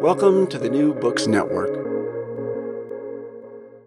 [0.00, 1.74] Welcome to the New Books Network.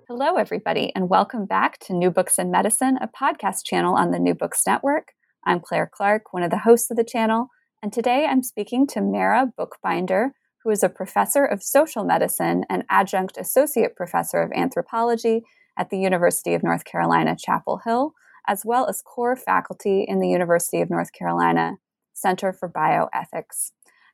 [0.07, 4.19] Hello, everybody, and welcome back to New Books in Medicine, a podcast channel on the
[4.19, 5.13] New Books Network.
[5.43, 7.47] I'm Claire Clark, one of the hosts of the channel,
[7.81, 10.33] and today I'm speaking to Mara Buchbinder,
[10.63, 15.41] who is a professor of social medicine and adjunct associate professor of anthropology
[15.79, 18.13] at the University of North Carolina, Chapel Hill,
[18.47, 21.77] as well as core faculty in the University of North Carolina
[22.13, 23.71] Center for Bioethics.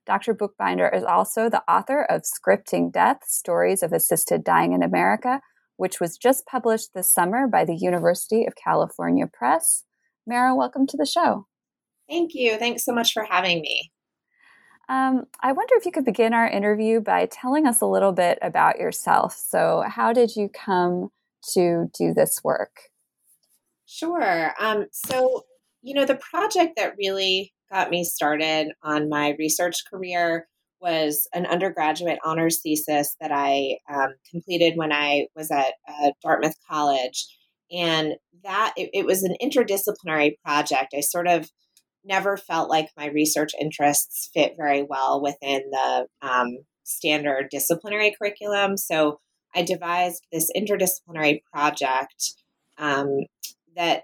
[0.09, 0.33] Dr.
[0.33, 5.39] Buchbinder is also the author of Scripting Death Stories of Assisted Dying in America,
[5.77, 9.83] which was just published this summer by the University of California Press.
[10.25, 11.45] Mara, welcome to the show.
[12.09, 12.57] Thank you.
[12.57, 13.91] Thanks so much for having me.
[14.89, 18.39] Um, I wonder if you could begin our interview by telling us a little bit
[18.41, 19.35] about yourself.
[19.35, 21.11] So, how did you come
[21.53, 22.89] to do this work?
[23.85, 24.55] Sure.
[24.59, 25.45] Um, so,
[25.83, 30.47] you know, the project that really got me started on my research career
[30.81, 36.55] was an undergraduate honors thesis that I um, completed when I was at uh, Dartmouth
[36.69, 37.27] College.
[37.71, 38.13] And
[38.43, 40.93] that it, it, was an interdisciplinary project.
[40.97, 41.49] I sort of
[42.03, 48.77] never felt like my research interests fit very well within the um, standard disciplinary curriculum.
[48.77, 49.19] So
[49.53, 52.33] I devised this interdisciplinary project
[52.77, 53.25] um,
[53.75, 54.03] that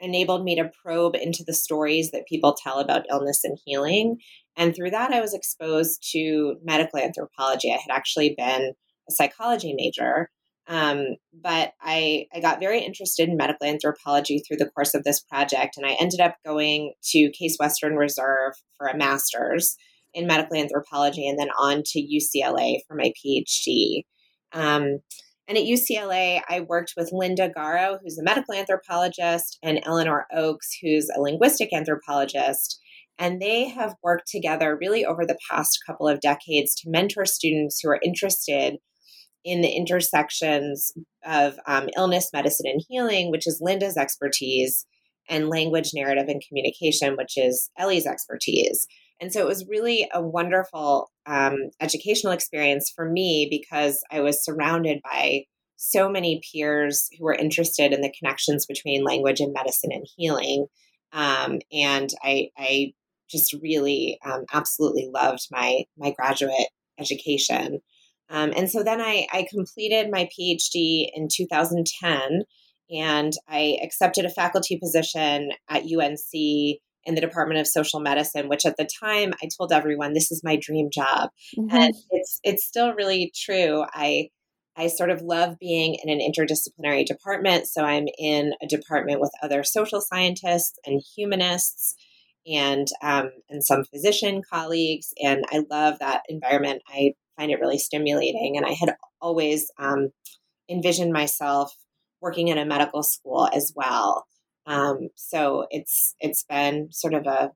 [0.00, 4.18] enabled me to probe into the stories that people tell about illness and healing.
[4.56, 7.72] And through that, I was exposed to medical anthropology.
[7.72, 8.72] I had actually been
[9.08, 10.30] a psychology major,
[10.68, 15.20] um, but I, I got very interested in medical anthropology through the course of this
[15.20, 15.76] project.
[15.76, 19.76] And I ended up going to Case Western Reserve for a master's
[20.12, 24.04] in medical anthropology and then on to UCLA for my PhD.
[24.52, 25.00] Um,
[25.48, 30.76] and at UCLA, I worked with Linda Garro, who's a medical anthropologist, and Elinor Ochs,
[30.82, 32.80] who's a linguistic anthropologist.
[33.18, 37.80] And they have worked together really over the past couple of decades to mentor students
[37.80, 38.76] who are interested
[39.44, 40.92] in the intersections
[41.24, 44.84] of um, illness, medicine, and healing, which is Linda's expertise,
[45.28, 48.86] and language, narrative, and communication, which is Ellie's expertise.
[49.20, 54.44] And so it was really a wonderful um, educational experience for me because I was
[54.44, 55.44] surrounded by
[55.76, 60.66] so many peers who were interested in the connections between language and medicine and healing.
[61.12, 62.92] Um, and I, I,
[63.28, 66.68] just really um, absolutely loved my my graduate
[66.98, 67.80] education.
[68.30, 72.42] Um, and so then I, I completed my PhD in 2010
[72.90, 78.66] and I accepted a faculty position at UNC in the Department of Social Medicine, which
[78.66, 81.30] at the time I told everyone this is my dream job.
[81.56, 81.74] Mm-hmm.
[81.74, 83.84] And it's it's still really true.
[83.94, 84.28] I
[84.76, 87.66] I sort of love being in an interdisciplinary department.
[87.66, 91.94] So I'm in a department with other social scientists and humanists
[92.46, 95.14] and um, and some physician colleagues.
[95.22, 96.82] And I love that environment.
[96.88, 98.56] I find it really stimulating.
[98.56, 100.10] And I had always um,
[100.68, 101.74] envisioned myself
[102.20, 104.26] working in a medical school as well.
[104.66, 107.52] Um, so it's it's been sort of a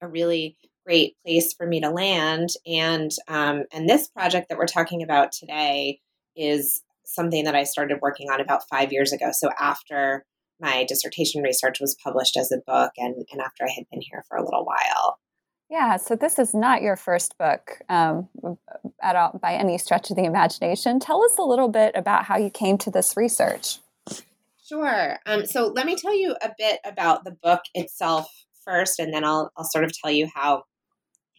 [0.00, 0.56] a really
[0.86, 2.50] great place for me to land.
[2.66, 6.00] And um, and this project that we're talking about today
[6.36, 9.30] is something that I started working on about five years ago.
[9.32, 10.24] So after
[10.60, 14.24] my dissertation research was published as a book and, and after I had been here
[14.28, 15.18] for a little while.
[15.70, 18.28] Yeah, so this is not your first book um,
[19.02, 20.98] at all by any stretch of the imagination.
[20.98, 23.78] Tell us a little bit about how you came to this research.
[24.68, 25.18] Sure.
[25.26, 28.28] Um, so let me tell you a bit about the book itself
[28.64, 30.64] first, and then I'll I'll sort of tell you how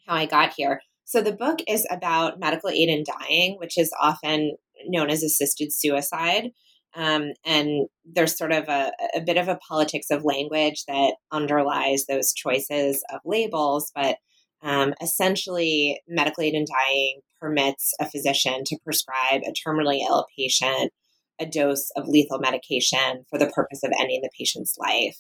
[0.08, 0.82] how I got here.
[1.06, 4.56] So the book is about medical aid in dying, which is often
[4.88, 6.50] known as assisted suicide.
[6.96, 12.06] Um, and there's sort of a, a bit of a politics of language that underlies
[12.08, 14.18] those choices of labels, but
[14.64, 20.92] um, essentially, medical aid in dying permits a physician to prescribe a terminally ill patient
[21.40, 25.18] a dose of lethal medication for the purpose of ending the patient's life.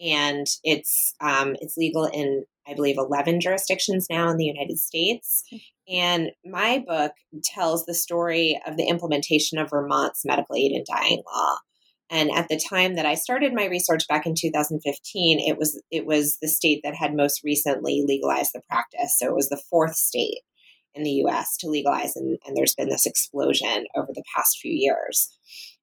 [0.00, 5.44] And it's um, it's legal in I believe 11 jurisdictions now in the United States.
[5.88, 7.12] And my book
[7.44, 11.56] tells the story of the implementation of Vermont's medical aid in dying law.
[12.10, 16.06] And at the time that I started my research back in 2015, it was it
[16.06, 19.16] was the state that had most recently legalized the practice.
[19.18, 20.40] So it was the fourth state
[20.94, 24.72] in the US to legalize and, and there's been this explosion over the past few
[24.72, 25.36] years.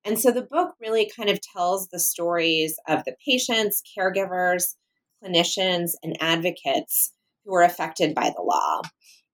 [0.04, 4.75] And so the book really kind of tells the stories of the patients, caregivers,
[5.24, 7.13] clinicians, and advocates
[7.46, 8.81] who are affected by the law.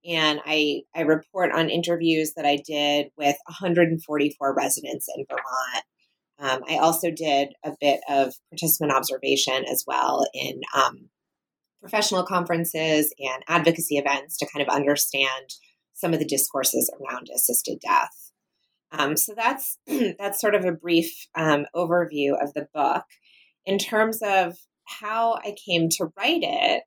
[0.06, 5.84] And I, I report on interviews that I did with 144 residents in Vermont.
[6.40, 11.10] Um, I also did a bit of participant observation as well in um,
[11.82, 15.56] professional conferences and advocacy events to kind of understand
[15.98, 18.32] some of the discourses around assisted death.
[18.92, 19.78] Um, so that's
[20.20, 23.04] that's sort of a brief um, overview of the book.
[23.66, 24.56] In terms of
[24.86, 26.84] how I came to write it,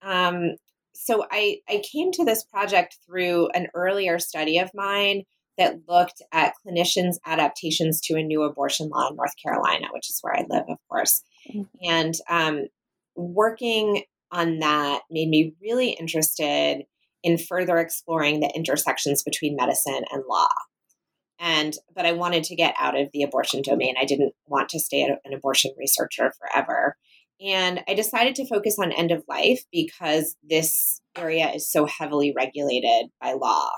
[0.00, 0.56] um,
[0.94, 5.24] so I, I came to this project through an earlier study of mine
[5.58, 10.18] that looked at clinicians' adaptations to a new abortion law in North Carolina, which is
[10.22, 11.22] where I live, of course.
[11.48, 11.62] Mm-hmm.
[11.82, 12.66] And um,
[13.14, 16.84] working on that made me really interested
[17.22, 20.48] in further exploring the intersections between medicine and law.
[21.38, 23.94] And but I wanted to get out of the abortion domain.
[23.98, 26.96] I didn't want to stay an abortion researcher forever.
[27.44, 32.32] And I decided to focus on end of life because this area is so heavily
[32.36, 33.70] regulated by law.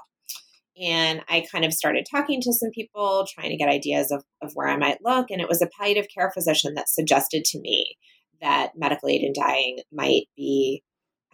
[0.81, 4.53] And I kind of started talking to some people, trying to get ideas of, of
[4.55, 5.31] where I might look.
[5.31, 7.97] And it was a palliative care physician that suggested to me
[8.43, 10.83] that medical aid in dying might be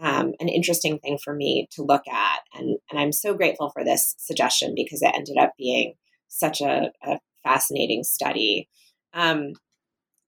[0.01, 2.41] um, an interesting thing for me to look at.
[2.55, 5.95] And, and I'm so grateful for this suggestion because it ended up being
[6.29, 8.69] such a, a fascinating study.
[9.13, 9.53] Um,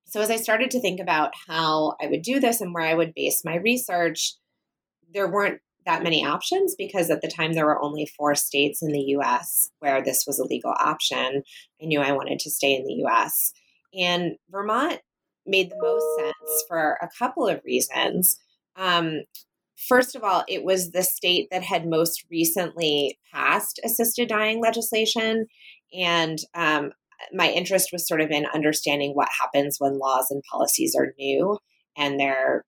[0.06, 2.94] so, as I started to think about how I would do this and where I
[2.94, 4.34] would base my research,
[5.14, 8.92] there weren't that many options because at the time there were only four states in
[8.92, 11.42] the US where this was a legal option.
[11.80, 13.52] I knew I wanted to stay in the US.
[13.94, 15.00] And Vermont
[15.46, 18.38] made the most sense for a couple of reasons.
[18.76, 19.22] Um,
[19.76, 25.46] first of all, it was the state that had most recently passed assisted dying legislation.
[25.92, 26.92] And um,
[27.32, 31.58] my interest was sort of in understanding what happens when laws and policies are new
[31.96, 32.64] and their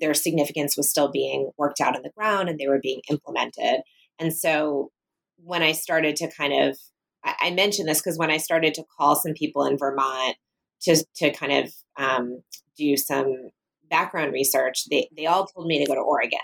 [0.00, 3.80] their significance was still being worked out on the ground and they were being implemented.
[4.20, 4.92] And so
[5.38, 6.78] when I started to kind of
[7.24, 10.36] I, I mentioned this because when I started to call some people in Vermont
[10.82, 12.42] to to kind of um,
[12.76, 13.50] do some
[13.88, 16.38] background research, they they all told me to go to Oregon.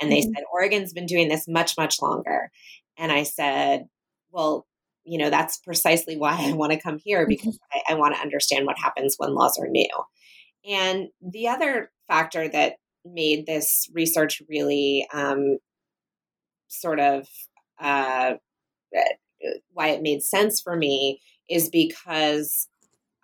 [0.00, 0.32] And they mm-hmm.
[0.34, 2.50] said, Oregon's been doing this much, much longer.
[2.98, 3.86] And I said,
[4.30, 4.66] Well,
[5.04, 7.92] you know, that's precisely why I want to come here because mm-hmm.
[7.92, 9.88] I, I want to understand what happens when laws are new.
[10.68, 15.58] And the other factor that made this research really um,
[16.68, 17.26] sort of
[17.80, 18.34] uh,
[19.72, 21.20] why it made sense for me
[21.50, 22.68] is because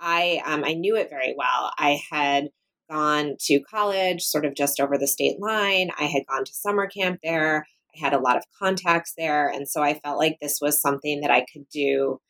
[0.01, 1.73] I um, I knew it very well.
[1.79, 2.49] I had
[2.90, 5.90] gone to college, sort of just over the state line.
[5.99, 7.66] I had gone to summer camp there.
[7.95, 9.49] I had a lot of contacts there.
[9.49, 12.21] And so I felt like this was something that I could do,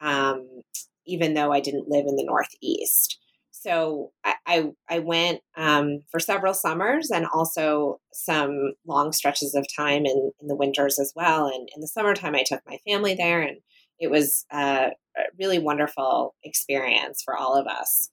[0.00, 0.62] um,
[1.06, 3.18] even though I didn't live in the Northeast.
[3.50, 9.66] So I, I, I went um, for several summers and also some long stretches of
[9.76, 11.46] time in, in the winters as well.
[11.46, 13.58] And in the summertime, I took my family there, and
[13.98, 14.90] it was a
[15.38, 18.10] really wonderful experience for all of us.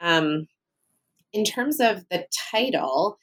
[0.00, 0.48] Um,
[1.32, 3.18] in terms of the title,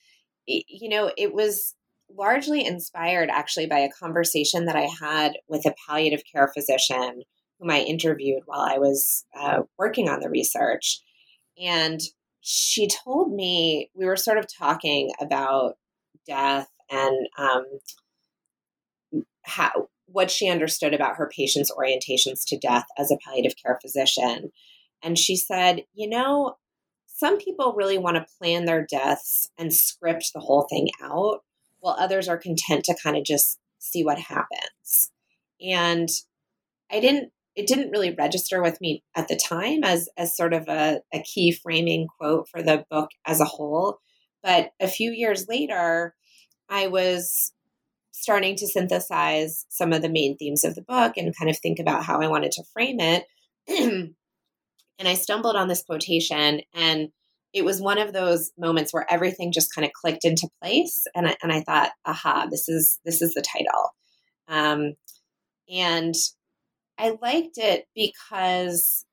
[0.48, 1.76] you know, it was
[2.10, 7.24] largely inspired actually by a conversation that I had with a palliative care physician
[7.60, 11.02] whom I interviewed while I was uh, working on the research.
[11.62, 12.02] And
[12.42, 15.78] she told me, we were sort of talking about
[16.28, 17.66] death and um,
[19.44, 24.52] how what she understood about her patients' orientations to death as a palliative care physician.
[25.02, 26.58] And she said, you know,
[27.16, 31.40] some people really want to plan their deaths and script the whole thing out
[31.80, 35.12] while others are content to kind of just see what happens.
[35.62, 36.10] And
[36.92, 40.68] I didn't it didn't really register with me at the time as as sort of
[40.68, 44.00] a, a key framing quote for the book as a whole.
[44.44, 46.16] But a few years later,
[46.68, 47.54] I was
[48.12, 51.80] starting to synthesize some of the main themes of the book and kind of think
[51.80, 53.26] about how I wanted to frame it.
[55.00, 57.10] and I stumbled on this quotation and
[57.54, 61.28] it was one of those moments where everything just kind of clicked into place and
[61.28, 63.92] I, and I thought aha this is this is the title
[64.48, 64.94] um,
[65.70, 66.14] and
[66.98, 69.06] I liked it because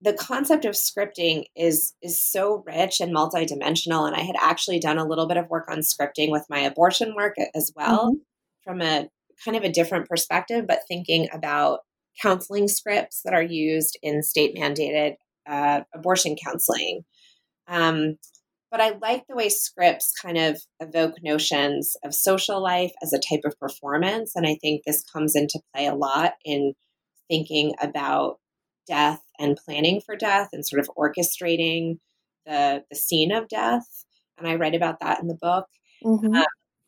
[0.00, 4.98] the concept of scripting is is so rich and multidimensional and I had actually done
[4.98, 8.18] a little bit of work on scripting with my abortion work as well mm-hmm.
[8.62, 9.08] from a
[9.44, 11.80] kind of a different perspective but thinking about
[12.20, 15.14] counseling scripts that are used in state mandated
[15.46, 17.02] uh, abortion counseling
[17.68, 18.16] um,
[18.74, 23.20] but I like the way scripts kind of evoke notions of social life as a
[23.20, 24.32] type of performance.
[24.34, 26.74] And I think this comes into play a lot in
[27.28, 28.40] thinking about
[28.88, 31.98] death and planning for death and sort of orchestrating
[32.46, 33.86] the, the scene of death.
[34.38, 35.66] And I write about that in the book.
[36.04, 36.34] Mm-hmm.
[36.34, 36.44] Um,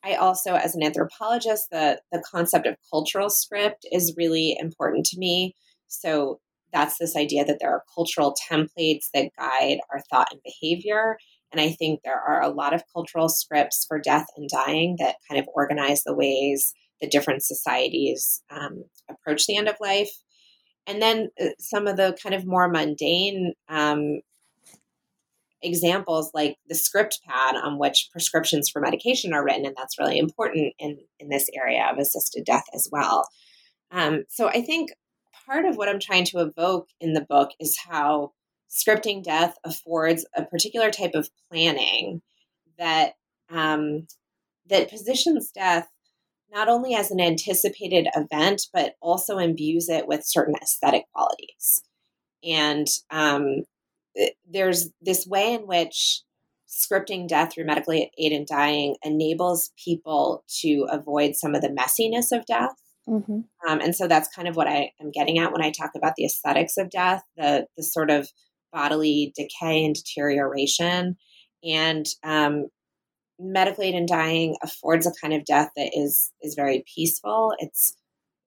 [0.06, 5.18] I also, as an anthropologist, the, the concept of cultural script is really important to
[5.18, 5.54] me.
[5.88, 6.38] So
[6.72, 11.16] that's this idea that there are cultural templates that guide our thought and behavior.
[11.50, 15.16] And I think there are a lot of cultural scripts for death and dying that
[15.28, 20.10] kind of organize the ways that different societies um, approach the end of life.
[20.86, 24.20] And then uh, some of the kind of more mundane um,
[25.66, 30.18] examples, like the script pad on which prescriptions for medication are written, and that's really
[30.18, 33.28] important in, in this area of assisted death as well.
[33.90, 34.90] Um, so I think
[35.46, 38.32] part of what I'm trying to evoke in the book is how
[38.70, 42.22] scripting death affords a particular type of planning
[42.78, 43.12] that
[43.50, 44.06] um,
[44.68, 45.88] that positions death
[46.50, 51.82] not only as an anticipated event but also imbues it with certain aesthetic qualities
[52.42, 53.62] and um,
[54.48, 56.22] there's this way in which
[56.68, 62.36] scripting death through medically aid in dying enables people to avoid some of the messiness
[62.36, 62.74] of death
[63.08, 63.40] Mm-hmm.
[63.68, 66.14] Um, and so that's kind of what I am getting at when I talk about
[66.16, 68.28] the aesthetics of death, the the sort of
[68.72, 71.16] bodily decay and deterioration.
[71.62, 72.66] And um,
[73.38, 77.54] medical aid in dying affords a kind of death that is is very peaceful.
[77.58, 77.96] It's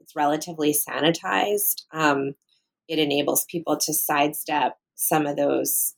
[0.02, 1.84] it's relatively sanitized.
[1.94, 2.34] Um,
[2.90, 5.96] it enables people to sidestep some of those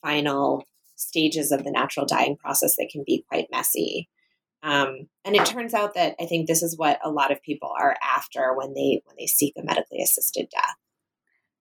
[0.00, 4.08] final stages of the natural dying process that can be quite messy.
[4.62, 7.70] Um, and it turns out that I think this is what a lot of people
[7.78, 10.76] are after when they when they seek a medically assisted death.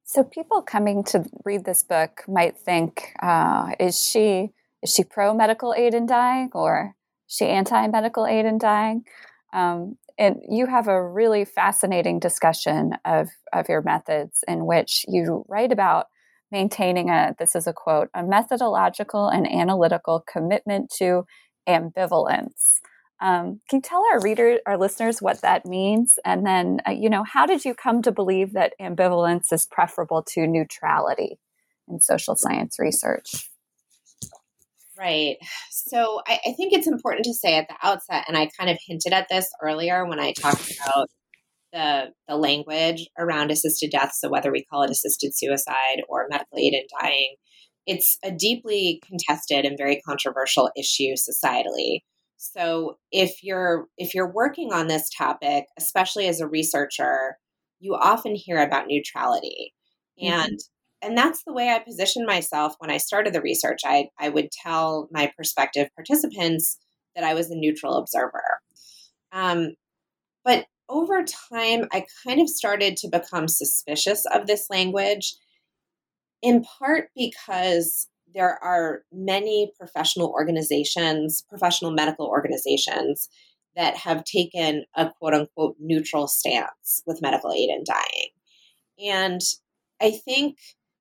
[0.04, 4.52] So people coming to read this book might think, uh, is she
[4.84, 6.96] is she pro medical aid in dying or
[7.28, 9.04] is she anti medical aid in dying?
[9.52, 15.44] Um, and you have a really fascinating discussion of of your methods in which you
[15.50, 16.06] write about
[16.54, 21.26] maintaining a this is a quote a methodological and analytical commitment to
[21.68, 22.80] ambivalence
[23.24, 26.20] um, can you tell our readers, our listeners, what that means?
[26.26, 30.24] And then, uh, you know, how did you come to believe that ambivalence is preferable
[30.34, 31.40] to neutrality
[31.88, 33.50] in social science research?
[35.00, 35.38] Right.
[35.72, 38.78] So I, I, think it's important to say at the outset, and I kind of
[38.86, 41.10] hinted at this earlier when I talked about
[41.74, 44.13] the the language around assisted death.
[44.13, 47.36] So whether we call it assisted suicide or medical aid in dying,
[47.86, 52.00] it's a deeply contested and very controversial issue societally.
[52.38, 57.38] So if you're if you're working on this topic, especially as a researcher,
[57.80, 59.74] you often hear about neutrality.
[60.22, 60.34] Mm-hmm.
[60.34, 60.60] And
[61.01, 63.82] and that's the way I positioned myself when I started the research.
[63.86, 66.77] I, I would tell my prospective participants
[67.15, 68.44] that I was a neutral observer.
[69.34, 69.72] Um,
[70.46, 75.36] but over time, I kind of started to become suspicious of this language,
[76.42, 83.30] in part because there are many professional organizations, professional medical organizations
[83.75, 88.30] that have taken a quote unquote neutral stance with medical aid in dying.
[89.12, 89.42] And
[90.02, 90.58] I think,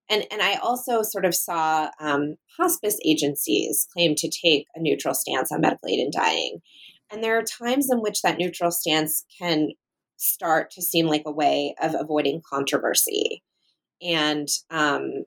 [0.08, 5.14] and, and I also sort of saw um, hospice agencies claim to take a neutral
[5.14, 6.58] stance on medical aid in dying.
[7.12, 9.68] And there are times in which that neutral stance can
[10.16, 13.42] start to seem like a way of avoiding controversy.
[14.00, 15.24] And um,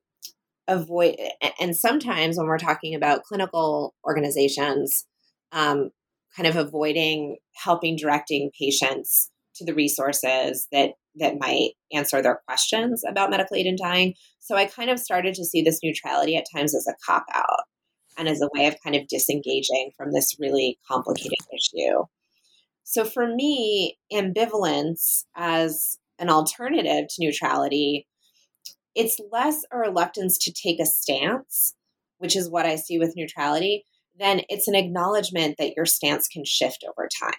[0.67, 1.15] avoid
[1.59, 5.05] and sometimes when we're talking about clinical organizations
[5.51, 5.91] um,
[6.35, 13.03] kind of avoiding helping directing patients to the resources that that might answer their questions
[13.07, 16.45] about medical aid in dying so i kind of started to see this neutrality at
[16.53, 17.63] times as a cop out
[18.17, 22.03] and as a way of kind of disengaging from this really complicated issue.
[22.83, 28.07] So for me, ambivalence as an alternative to neutrality,
[28.93, 31.75] it's less a reluctance to take a stance,
[32.19, 33.85] which is what I see with neutrality,
[34.17, 37.31] than it's an acknowledgement that your stance can shift over time.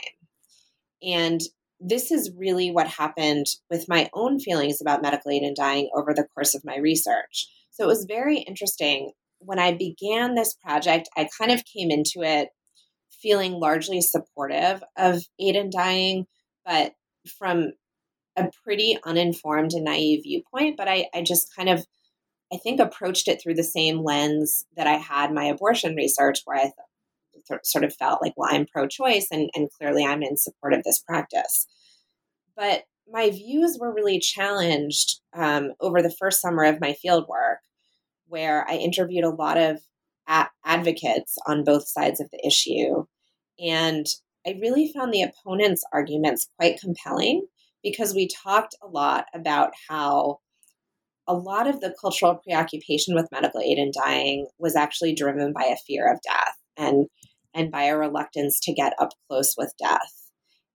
[1.03, 1.41] And
[1.81, 6.13] this is really what happened with my own feelings about medical aid and dying over
[6.13, 7.47] the course of my research.
[7.71, 9.13] So it was very interesting.
[9.47, 12.49] When I began this project, I kind of came into it
[13.23, 16.27] feeling largely supportive of aid in dying,
[16.65, 16.93] but
[17.39, 17.73] from
[18.37, 20.77] a pretty uninformed and naive viewpoint.
[20.77, 21.87] But I, I just kind of,
[22.53, 26.59] I think, approached it through the same lens that I had my abortion research, where
[26.59, 26.73] I
[27.49, 30.75] th- sort of felt like, well, I'm pro choice and, and clearly I'm in support
[30.75, 31.67] of this practice.
[32.57, 37.61] But my views were really challenged um, over the first summer of my field work,
[38.29, 39.81] where I interviewed a lot of
[40.29, 43.05] a- advocates on both sides of the issue.
[43.59, 44.07] And
[44.47, 47.47] I really found the opponents' arguments quite compelling
[47.83, 50.39] because we talked a lot about how
[51.27, 55.65] a lot of the cultural preoccupation with medical aid in dying was actually driven by
[55.65, 57.07] a fear of death and
[57.55, 60.31] and by a reluctance to get up close with death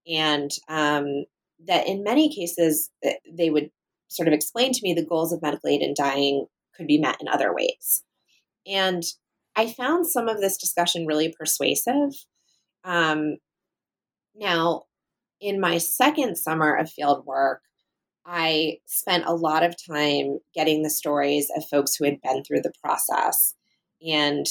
[0.08, 1.25] and um,
[1.67, 2.89] that in many cases
[3.31, 3.70] they would
[4.10, 7.17] sort of explain to me the goals of medical aid in dying could be met
[7.21, 8.03] in other ways
[8.65, 9.03] and
[9.55, 12.13] i found some of this discussion really persuasive
[12.83, 13.37] um,
[14.35, 14.83] now
[15.39, 17.61] in my second summer of field work
[18.25, 22.61] I spent a lot of time getting the stories of folks who had been through
[22.61, 23.55] the process
[24.05, 24.45] and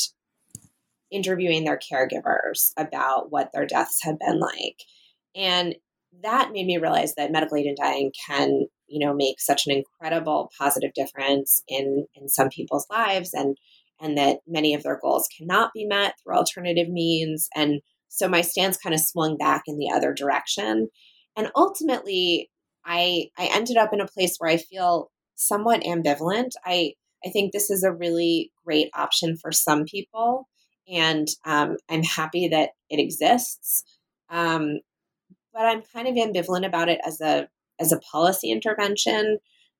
[1.11, 4.83] interviewing their caregivers about what their deaths had been like.
[5.35, 5.77] And
[6.23, 9.73] that made me realize that medical aid in dying can, you know, make such an
[9.73, 13.57] incredible positive difference in in some people's lives and
[14.01, 17.49] and that many of their goals cannot be met through alternative means.
[17.55, 20.89] And so my stance kind of swung back in the other direction.
[21.37, 22.51] And ultimately,
[22.85, 26.51] I I ended up in a place where I feel somewhat ambivalent.
[26.65, 26.95] I
[27.25, 30.49] I think this is a really great option for some people,
[30.89, 33.85] and um, I'm happy that it exists.
[34.31, 34.81] Um,
[35.53, 37.49] but I'm kind of ambivalent about it as a
[37.81, 39.39] as a policy intervention,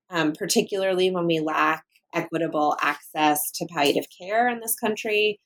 [0.09, 5.39] um, particularly when we lack equitable access to palliative care in this country.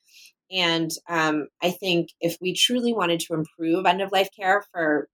[0.50, 5.08] And um, I think if we truly wanted to improve end of life care for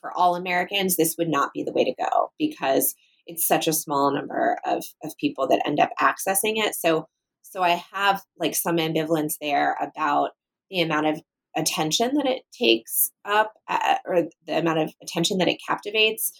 [0.00, 2.94] for all Americans, this would not be the way to go because
[3.26, 6.74] it's such a small number of, of people that end up accessing it.
[6.74, 7.06] So
[7.42, 10.30] so I have like some ambivalence there about
[10.70, 11.22] the amount of
[11.56, 16.32] attention that it takes up uh, or the amount of attention that it captivates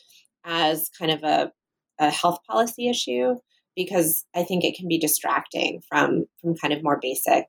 [0.44, 1.52] as kind of a,
[1.98, 3.36] a health policy issue
[3.76, 7.46] because I think it can be distracting from from kind of more basic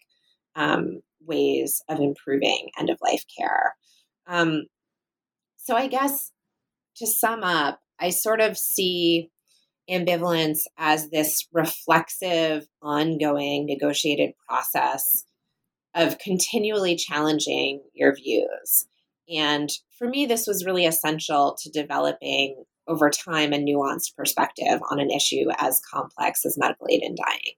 [0.56, 3.76] um, ways of improving end of life care.
[4.28, 4.66] Um,
[5.58, 6.32] so I guess
[6.98, 9.30] to sum up, I sort of see
[9.90, 15.26] ambivalence as this reflexive, ongoing, negotiated process
[15.94, 18.88] of continually challenging your views.
[19.34, 25.00] And for me, this was really essential to developing over time a nuanced perspective on
[25.00, 27.54] an issue as complex as medical aid in dying.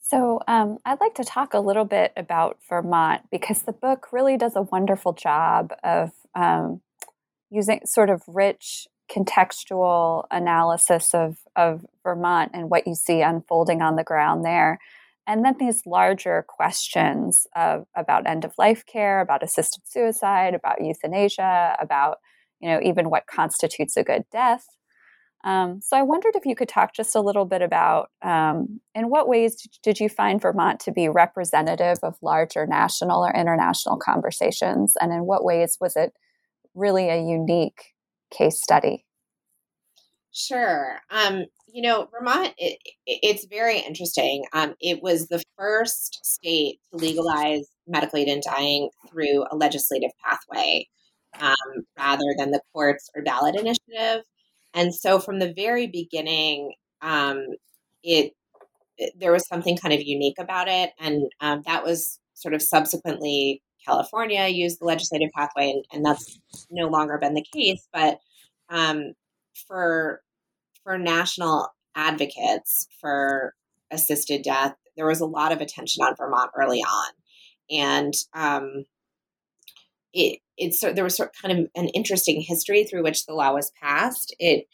[0.00, 4.36] So, um, I'd like to talk a little bit about Vermont because the book really
[4.36, 6.80] does a wonderful job of um,
[7.50, 13.96] using sort of rich contextual analysis of, of Vermont and what you see unfolding on
[13.96, 14.78] the ground there.
[15.26, 20.80] And then these larger questions of, about end of life care, about assisted suicide, about
[20.80, 22.18] euthanasia, about
[22.60, 24.66] you know even what constitutes a good death.
[25.44, 29.10] Um, so I wondered if you could talk just a little bit about um, in
[29.10, 34.94] what ways did you find Vermont to be representative of larger national or international conversations,
[35.00, 36.12] and in what ways was it
[36.74, 37.94] really a unique
[38.36, 39.04] case study?
[40.32, 40.98] Sure.
[41.10, 44.44] Um, you know, Vermont, it, it's very interesting.
[44.52, 50.10] Um, it was the first state to legalize medical aid in dying through a legislative
[50.24, 50.88] pathway
[51.40, 54.24] um, rather than the courts or ballot initiative.
[54.74, 57.46] And so from the very beginning, um,
[58.02, 58.32] it,
[58.98, 62.62] it, there was something kind of unique about it, and um, that was sort of
[62.62, 66.38] subsequently California used the legislative pathway, and, and that's
[66.70, 67.86] no longer been the case.
[67.92, 68.18] But
[68.68, 69.12] um,
[69.66, 70.22] for
[70.82, 73.54] for national advocates for
[73.90, 77.12] assisted death, there was a lot of attention on Vermont early on,
[77.70, 78.84] and um,
[80.16, 83.52] it it's there was sort of kind of an interesting history through which the law
[83.52, 84.34] was passed.
[84.38, 84.64] It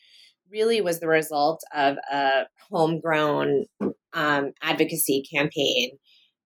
[0.50, 3.64] really was the result of a homegrown
[4.12, 5.98] um, advocacy campaign.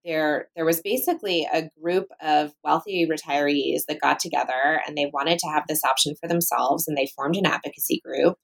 [0.04, 5.38] There there was basically a group of wealthy retirees that got together and they wanted
[5.40, 8.38] to have this option for themselves and they formed an advocacy group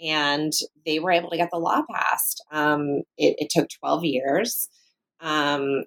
[0.00, 0.52] and
[0.86, 2.44] they were able to get the law passed.
[2.52, 4.68] Um, it, it, took 12 years.
[5.20, 5.82] Um,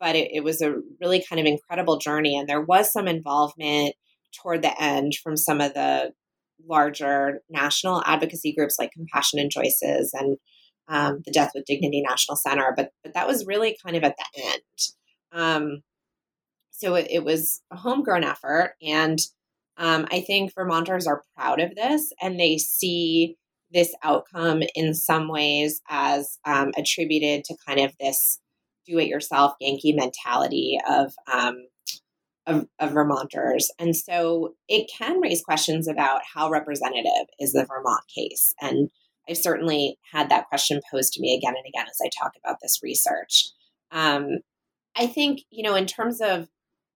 [0.00, 3.94] but it, it was a really kind of incredible journey and there was some involvement
[4.40, 6.12] toward the end from some of the
[6.68, 10.36] larger national advocacy groups like compassion and choices and
[10.88, 14.16] um, the Death with Dignity National Center, but but that was really kind of at
[14.16, 14.62] the end.
[15.32, 15.82] Um,
[16.70, 19.18] so it, it, was a homegrown effort, and
[19.78, 23.36] um, I think Vermonters are proud of this, and they see
[23.72, 28.38] this outcome in some ways as um, attributed to kind of this
[28.86, 31.66] do-it-yourself Yankee mentality of, um,
[32.46, 38.04] of of Vermonters, and so it can raise questions about how representative is the Vermont
[38.14, 38.90] case and
[39.28, 42.58] I've certainly had that question posed to me again and again as I talk about
[42.62, 43.50] this research.
[43.90, 44.38] Um,
[44.96, 46.48] I think, you know, in terms of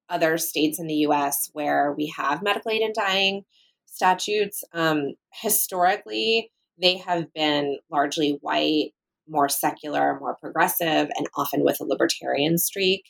[0.09, 3.45] other states in the US where we have medical aid in dying
[3.87, 6.51] statutes, um, historically,
[6.81, 8.93] they have been largely white,
[9.31, 13.05] more secular, more progressive, and often with a libertarian streak.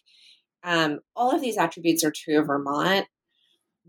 [0.62, 3.06] Um, all of these attributes are true of Vermont.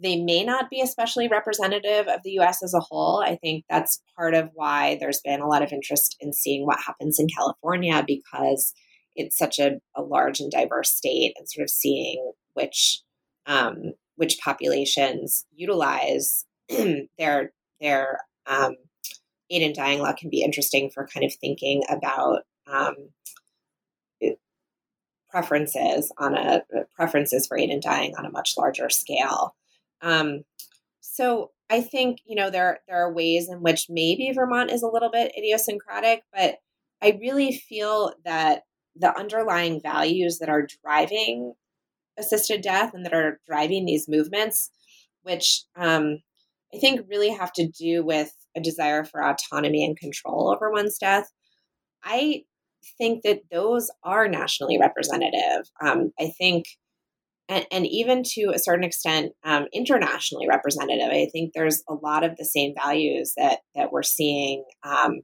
[0.01, 3.21] They may not be especially representative of the US as a whole.
[3.23, 6.79] I think that's part of why there's been a lot of interest in seeing what
[6.79, 8.73] happens in California because
[9.15, 13.01] it's such a, a large and diverse state and sort of seeing which
[13.45, 16.45] um, which populations utilize
[17.17, 18.75] their their um,
[19.51, 22.95] aid in dying law can be interesting for kind of thinking about um,
[25.31, 26.61] preferences on a
[26.95, 29.55] preferences for aid in dying on a much larger scale.
[30.01, 30.43] Um,
[30.99, 34.89] so I think you know there there are ways in which maybe Vermont is a
[34.89, 36.57] little bit idiosyncratic, but
[37.01, 38.63] I really feel that
[38.95, 41.53] the underlying values that are driving
[42.19, 44.69] assisted death and that are driving these movements,
[45.23, 46.19] which um,
[46.73, 50.97] I think really have to do with a desire for autonomy and control over one's
[50.97, 51.27] death.
[52.03, 52.43] I
[52.97, 55.69] think that those are nationally representative.
[55.83, 56.65] Um, I think
[57.51, 61.09] and, and even to a certain extent um, internationally representative.
[61.11, 65.19] I think there's a lot of the same values that that we're seeing um,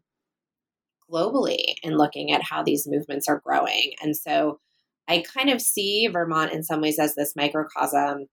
[1.10, 3.94] globally in looking at how these movements are growing.
[4.02, 4.60] And so
[5.08, 8.26] I kind of see Vermont in some ways as this microcosm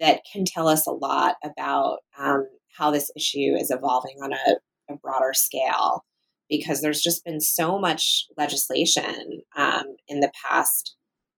[0.00, 4.92] that can tell us a lot about um, how this issue is evolving on a,
[4.92, 6.04] a, broader scale
[6.48, 10.96] because there's just been so much legislation um, in the past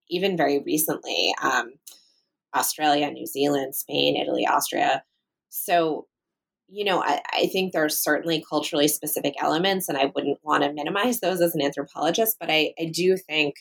[0.09, 1.71] even very recently, um,
[2.55, 5.03] Australia, New Zealand, Spain, Italy, Austria.
[5.49, 6.07] So,
[6.69, 10.73] you know, I, I think there's certainly culturally specific elements, and I wouldn't want to
[10.73, 13.57] minimize those as an anthropologist, but I, I do think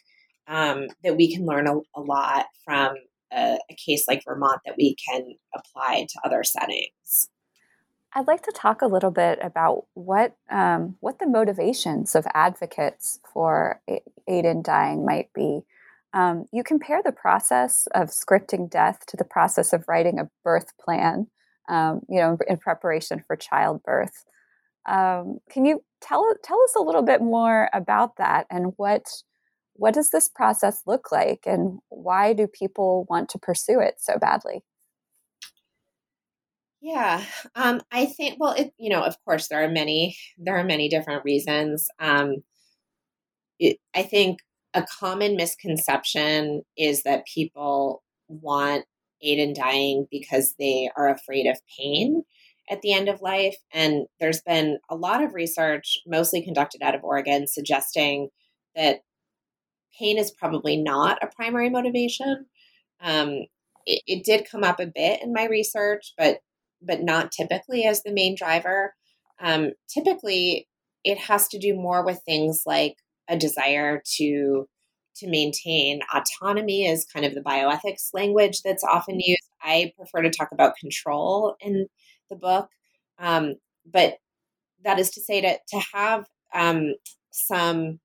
[0.47, 2.95] um, that we can learn a, a lot from
[3.31, 7.29] a, a case like Vermont that we can apply to other settings.
[8.13, 13.19] I'd like to talk a little bit about what um, what the motivations of advocates
[13.33, 15.61] for aid in dying might be.
[16.13, 20.77] Um, you compare the process of scripting death to the process of writing a birth
[20.77, 21.27] plan,
[21.67, 24.23] um, you know, in preparation for childbirth.
[24.85, 29.03] Um, can you tell tell us a little bit more about that and what
[29.75, 34.17] what does this process look like and why do people want to pursue it so
[34.17, 34.63] badly?
[36.81, 37.23] Yeah,
[37.55, 38.37] um, I think.
[38.39, 41.87] Well, it, you know, of course, there are many there are many different reasons.
[41.99, 42.43] Um,
[43.59, 44.39] it, I think
[44.73, 48.85] a common misconception is that people want
[49.21, 52.23] aid in dying because they are afraid of pain
[52.69, 53.55] at the end of life.
[53.73, 58.29] And there's been a lot of research, mostly conducted out of Oregon, suggesting
[58.75, 58.99] that
[59.97, 62.45] pain is probably not a primary motivation.
[63.01, 63.45] Um,
[63.85, 66.39] it, it did come up a bit in my research, but
[66.81, 68.93] but not typically as the main driver.
[69.39, 70.67] Um, typically,
[71.03, 72.97] it has to do more with things like
[73.29, 74.67] a desire to
[75.17, 80.29] to maintain autonomy is kind of the bioethics language that's often used i prefer to
[80.29, 81.87] talk about control in
[82.29, 82.67] the book
[83.17, 83.55] um,
[83.85, 84.17] but
[84.83, 86.95] that is to say to, to have um,
[87.31, 87.99] some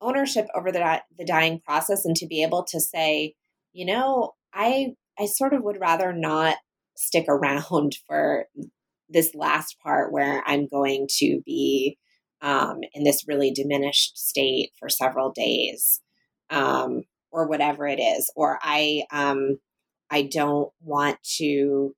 [0.00, 3.34] ownership over the, the dying process and to be able to say
[3.72, 6.56] you know i i sort of would rather not
[6.96, 8.46] stick around for
[9.08, 11.98] this last part where i'm going to be
[12.40, 16.00] um, in this really diminished state for several days,
[16.50, 19.58] um, or whatever it is, or I um,
[20.10, 21.94] I don't want to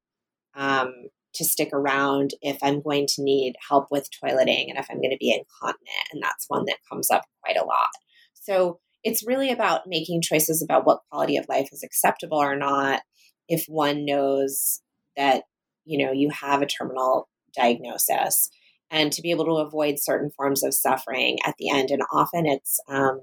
[0.55, 0.95] um,
[1.39, 5.11] to stick around if I'm going to need help with toileting and if I'm going
[5.11, 7.89] to be incontinent, and that's one that comes up quite a lot.
[8.35, 13.03] So it's really about making choices about what quality of life is acceptable or not
[13.49, 14.83] if one knows
[15.17, 15.45] that
[15.85, 18.51] you know you have a terminal diagnosis
[18.91, 22.47] and to be able to avoid certain forms of suffering at the end and often
[22.47, 23.21] it's um,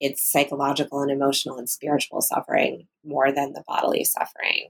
[0.00, 4.68] it's psychological and emotional and spiritual suffering more than the bodily suffering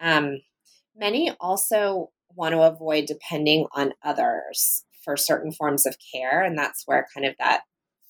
[0.00, 0.40] um,
[0.98, 6.82] many also want to avoid depending on others for certain forms of care and that's
[6.86, 7.62] where kind of that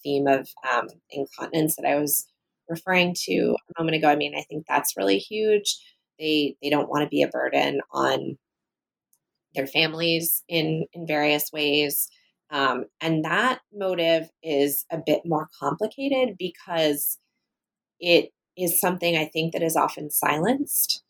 [0.03, 2.27] theme of um, incontinence that i was
[2.69, 5.77] referring to a moment ago i mean i think that's really huge.
[6.19, 8.39] They they don't want to be a burden on
[9.55, 12.09] their families in in various ways
[12.51, 17.19] um, and that motive is a bit more complicated because
[18.01, 21.03] it is something i think that is often silenced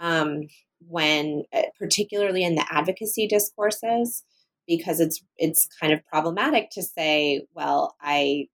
[0.00, 0.48] um,
[0.86, 4.24] when uh, particularly in the advocacy discourses
[4.66, 8.46] because it's it's kind of problematic to say well i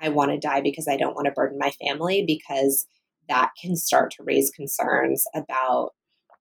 [0.00, 2.86] i want to die because i don't want to burden my family because
[3.28, 5.90] that can start to raise concerns about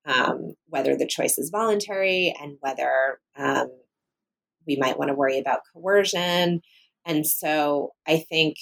[0.05, 3.69] um, whether the choice is voluntary and whether um,
[4.67, 6.61] we might want to worry about coercion.
[7.05, 8.57] And so I think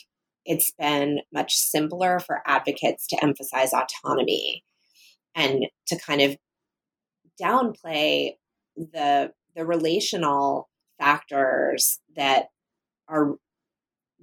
[0.46, 4.64] it's been much simpler for advocates to emphasize autonomy
[5.36, 6.36] and to kind of
[7.42, 8.32] downplay
[8.76, 10.70] the the relational
[11.00, 12.48] factors that
[13.08, 13.36] are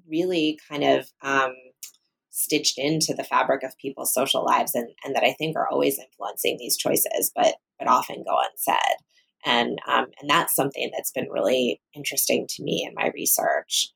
[0.08, 1.52] really kind of um,
[2.30, 5.98] stitched into the fabric of people's social lives and, and that I think are always
[5.98, 8.96] influencing these choices, but but often go unsaid.
[9.44, 13.90] And um, and that's something that's been really interesting to me in my research.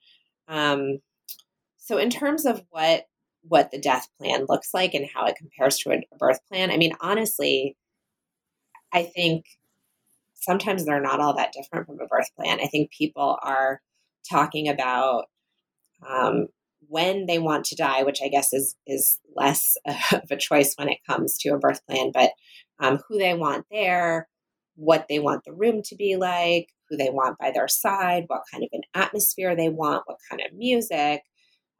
[0.48, 0.98] Um,
[1.78, 3.04] so in terms of what
[3.46, 6.76] what the death plan looks like and how it compares to a birth plan, I
[6.76, 7.76] mean honestly,
[8.94, 9.44] I think
[10.34, 12.60] sometimes they're not all that different from a birth plan.
[12.60, 13.80] I think people are
[14.30, 15.24] talking about
[16.08, 16.48] um,
[16.88, 19.76] when they want to die, which I guess is is less
[20.12, 22.30] of a choice when it comes to a birth plan, but
[22.80, 24.28] um, who they want there,
[24.76, 28.42] what they want the room to be like, who they want by their side, what
[28.52, 31.22] kind of an atmosphere they want, what kind of music,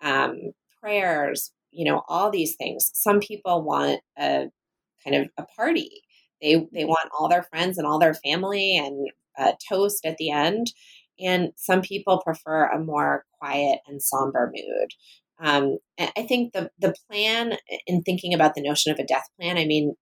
[0.03, 2.91] um, prayers, you know, all these things.
[2.95, 4.47] Some people want a
[5.05, 6.04] kind of a party.
[6.45, 10.31] They they want all their friends and all their family and a toast at the
[10.31, 10.69] end.
[11.19, 14.91] And some people prefer a more quiet and somber mood.
[15.43, 19.57] Um, I think the the plan in thinking about the notion of a death plan.
[19.57, 19.95] I mean,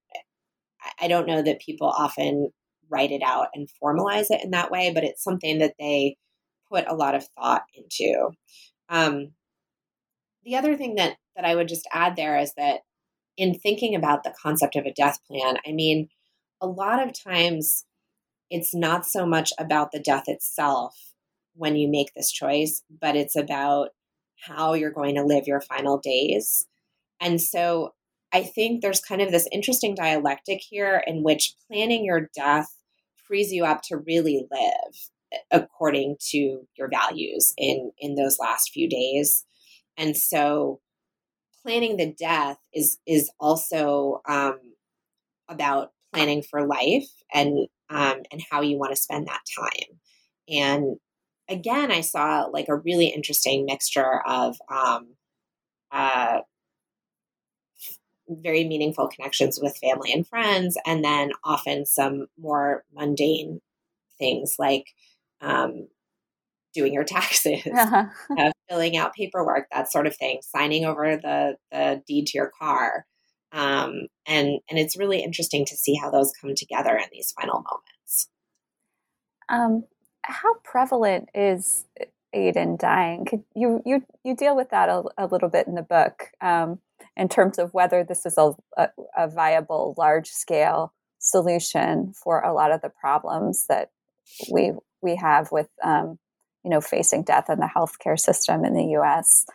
[1.01, 2.51] I don't know that people often
[2.89, 6.17] write it out and formalize it in that way, but it's something that they
[6.71, 8.31] put a lot of thought into.
[8.89, 9.31] Um,
[10.43, 12.81] the other thing that that I would just add there is that
[13.37, 16.09] in thinking about the concept of a death plan, I mean,
[16.63, 17.85] a lot of times
[18.49, 20.95] it's not so much about the death itself
[21.55, 23.89] when you make this choice, but it's about
[24.47, 26.65] how you're going to live your final days.
[27.19, 27.93] And so
[28.31, 32.73] I think there's kind of this interesting dialectic here in which planning your death
[33.27, 35.09] frees you up to really live
[35.51, 39.45] according to your values in in those last few days.
[39.97, 40.79] And so
[41.61, 44.59] planning the death is is also um,
[45.47, 49.99] about planning for life and um, and how you want to spend that time.
[50.49, 50.97] And
[51.49, 55.15] again, I saw like a really interesting mixture of um,
[55.91, 56.39] uh,
[58.29, 63.61] very meaningful connections with family and friends, and then often some more mundane
[64.17, 64.87] things like
[65.41, 65.87] um,
[66.73, 68.05] doing your taxes, uh-huh.
[68.37, 72.51] uh, filling out paperwork, that sort of thing, signing over the the deed to your
[72.57, 73.05] car.
[73.53, 77.63] Um, and and it's really interesting to see how those come together in these final
[77.63, 78.29] moments.
[79.47, 79.83] Um,
[80.23, 81.85] how prevalent is
[82.33, 83.25] aid in dying?
[83.25, 86.79] Could you you you deal with that a, a little bit in the book um,
[87.15, 92.53] in terms of whether this is a, a, a viable, large scale solution for a
[92.53, 93.91] lot of the problems that
[94.51, 96.17] we we have with um,
[96.63, 99.45] you know facing death in the healthcare system in the U.S.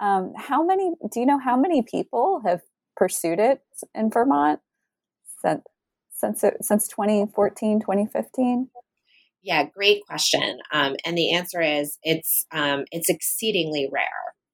[0.00, 1.40] Um, how many do you know?
[1.40, 2.60] How many people have
[2.98, 3.62] pursued it
[3.94, 4.60] in Vermont
[5.40, 5.62] since
[6.12, 8.68] since since 2014, 2015?
[9.42, 10.58] Yeah, great question.
[10.72, 14.08] Um, and the answer is it's um, it's exceedingly rare.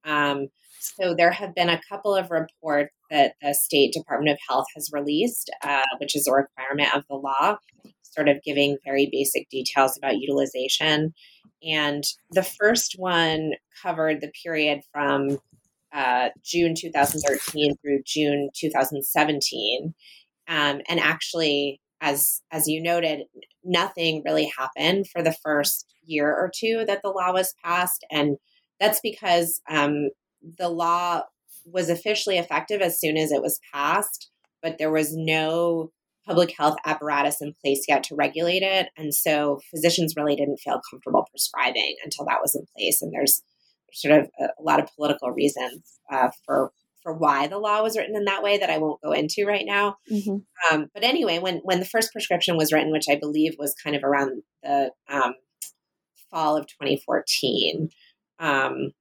[0.05, 4.67] Um, so there have been a couple of reports that the State Department of Health
[4.75, 7.57] has released, uh, which is a requirement of the law,
[8.03, 11.15] sort of giving very basic details about utilization.
[11.63, 13.53] And the first one
[13.83, 15.39] covered the period from
[15.95, 19.95] uh, June 2013 through June 2017.
[20.49, 23.21] Um, and actually, as as you noted,
[23.65, 28.37] nothing really happened for the first year or two that the law was passed, and
[28.81, 30.11] that's because um,
[30.59, 31.23] the law
[31.65, 34.31] was officially effective as soon as it was passed,
[34.63, 35.91] but there was no
[36.27, 38.89] public health apparatus in place yet to regulate it.
[38.97, 43.03] And so physicians really didn't feel comfortable prescribing until that was in place.
[43.03, 43.43] And there's
[43.95, 46.73] sort of a, a lot of political reasons uh, for
[47.05, 49.67] for why the law was written in that way that I won't go into right
[49.67, 49.99] now.
[50.11, 50.75] Mm-hmm.
[50.75, 53.95] Um, but anyway, when when the first prescription was written, which I believe was kind
[53.95, 55.35] of around the um,
[56.31, 57.91] fall of 2014,
[58.39, 58.93] um,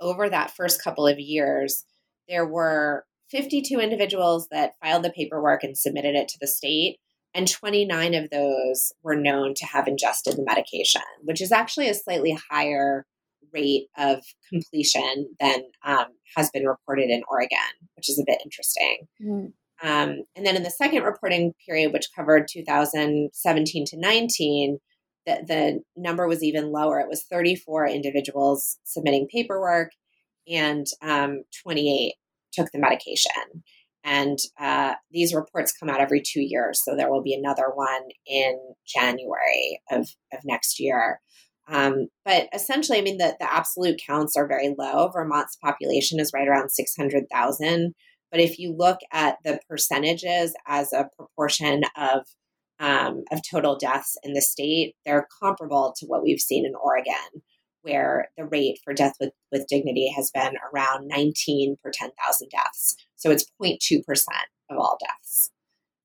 [0.00, 1.84] over that first couple of years,
[2.28, 6.98] there were 52 individuals that filed the paperwork and submitted it to the state,
[7.32, 11.94] and 29 of those were known to have ingested the medication, which is actually a
[11.94, 13.06] slightly higher
[13.52, 17.58] rate of completion than um, has been reported in Oregon,
[17.96, 19.06] which is a bit interesting.
[19.22, 19.52] Mm.
[19.82, 24.78] Um, and then in the second reporting period, which covered 2017 to 19,
[25.26, 27.00] the, the number was even lower.
[27.00, 29.90] It was 34 individuals submitting paperwork,
[30.48, 32.14] and um, 28
[32.52, 33.62] took the medication.
[34.04, 36.82] And uh, these reports come out every two years.
[36.82, 41.20] So there will be another one in January of, of next year.
[41.70, 45.10] Um, but essentially, I mean, the, the absolute counts are very low.
[45.12, 47.94] Vermont's population is right around 600,000.
[48.30, 52.26] But if you look at the percentages as a proportion of
[52.80, 57.42] um, of total deaths in the state, they're comparable to what we've seen in Oregon,
[57.82, 62.94] where the rate for death with, with dignity has been around 19 per 10,000 deaths.
[63.16, 64.00] So it's 0.2%
[64.70, 65.50] of all deaths.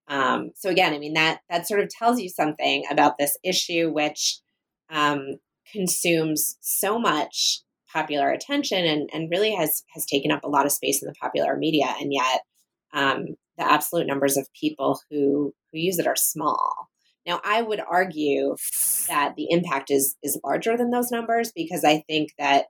[0.07, 3.91] Um, so again, I mean that that sort of tells you something about this issue,
[3.91, 4.39] which
[4.89, 5.37] um,
[5.71, 10.71] consumes so much popular attention and, and really has has taken up a lot of
[10.71, 11.93] space in the popular media.
[11.99, 12.41] And yet
[12.93, 16.89] um, the absolute numbers of people who who use it are small.
[17.25, 18.55] Now i would argue
[19.07, 22.65] that the impact is is larger than those numbers because i think that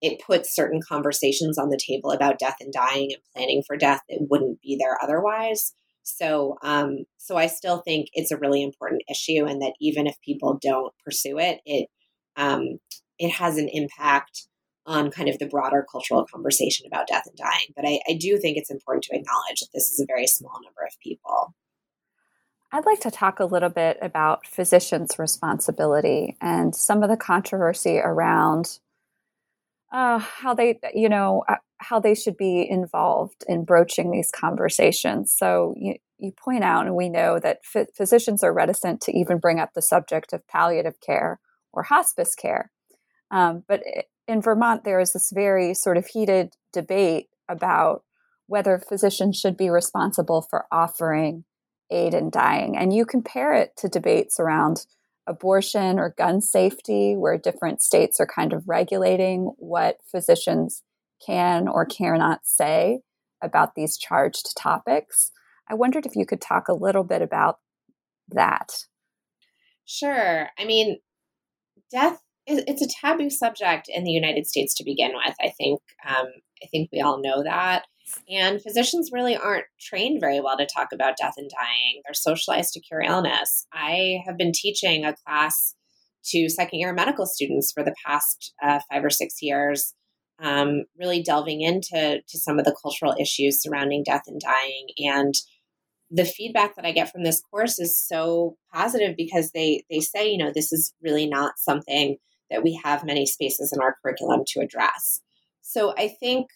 [0.00, 4.00] it puts certain conversations on the table about death and dying and planning for death
[4.08, 5.74] that wouldn't be there otherwise.
[6.02, 10.16] So um, so i still think it's a really important issue and that even if
[10.24, 11.88] people don't pursue it it
[12.36, 12.78] um,
[13.18, 14.46] it has an impact
[14.86, 17.72] on kind of the broader cultural conversation about death and dying.
[17.76, 20.58] But I, I do think it's important to acknowledge that this is a very small
[20.62, 21.54] number of people.
[22.72, 27.98] I'd like to talk a little bit about physicians' responsibility and some of the controversy
[27.98, 28.78] around
[29.92, 35.34] uh, how they, you know, uh, how they should be involved in broaching these conversations.
[35.36, 37.58] So you, you point out, and we know that
[37.94, 41.40] physicians are reticent to even bring up the subject of palliative care
[41.72, 42.70] or hospice care.
[43.30, 43.82] Um, but
[44.28, 48.04] in Vermont, there is this very sort of heated debate about
[48.46, 51.44] whether physicians should be responsible for offering
[51.90, 52.76] aid in dying.
[52.76, 54.86] And you compare it to debates around
[55.26, 60.82] abortion or gun safety, where different states are kind of regulating what physicians
[61.24, 63.00] can or cannot say
[63.42, 65.30] about these charged topics.
[65.70, 67.58] I wondered if you could talk a little bit about
[68.28, 68.72] that.
[69.84, 70.48] Sure.
[70.58, 70.98] I mean,
[71.92, 75.34] death it's a taboo subject in the United States to begin with.
[75.40, 76.26] I think um,
[76.62, 77.84] I think we all know that,
[78.28, 82.02] and physicians really aren't trained very well to talk about death and dying.
[82.04, 83.66] They're socialized to cure illness.
[83.72, 85.74] I have been teaching a class
[86.26, 89.94] to second year medical students for the past uh, five or six years,
[90.40, 95.34] um, really delving into to some of the cultural issues surrounding death and dying and
[96.14, 100.30] the feedback that I get from this course is so positive because they they say,
[100.30, 102.18] you know, this is really not something
[102.50, 105.22] that we have many spaces in our curriculum to address.
[105.62, 106.48] So I think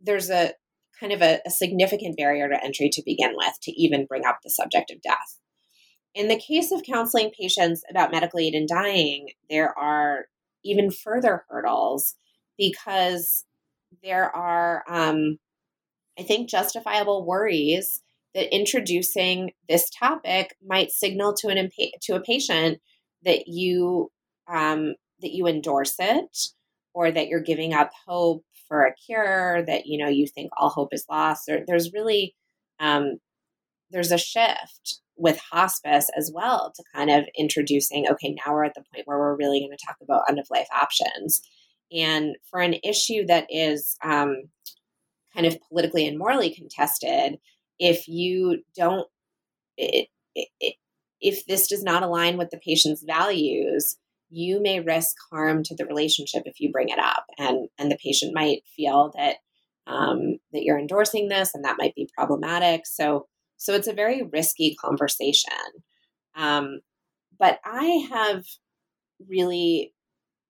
[0.00, 0.52] there's a
[1.00, 4.38] kind of a, a significant barrier to entry to begin with to even bring up
[4.44, 5.38] the subject of death.
[6.14, 10.26] In the case of counseling patients about medical aid in dying, there are
[10.64, 12.14] even further hurdles
[12.58, 13.44] because
[14.02, 15.38] there are, um,
[16.18, 18.02] I think, justifiable worries
[18.38, 22.78] that introducing this topic might signal to an impa- to a patient
[23.24, 24.12] that you
[24.46, 26.38] um, that you endorse it
[26.94, 30.68] or that you're giving up hope for a cure that you know you think all
[30.68, 31.48] hope is lost.
[31.48, 32.36] Or there's really
[32.78, 33.18] um,
[33.90, 38.74] there's a shift with hospice as well to kind of introducing okay now we're at
[38.74, 41.42] the point where we're really going to talk about end of life options.
[41.90, 44.42] And for an issue that is um,
[45.34, 47.38] kind of politically and morally contested
[47.78, 49.06] if you don't
[49.76, 50.74] it, it,
[51.20, 53.96] if this does not align with the patient's values
[54.30, 57.24] you may risk harm to the relationship if you bring it up.
[57.38, 59.36] And and the patient might feel that
[59.86, 62.86] um, that you're endorsing this and that might be problematic.
[62.86, 63.26] So
[63.56, 65.52] so it's a very risky conversation.
[66.36, 66.80] Um,
[67.38, 68.44] but i have
[69.28, 69.92] really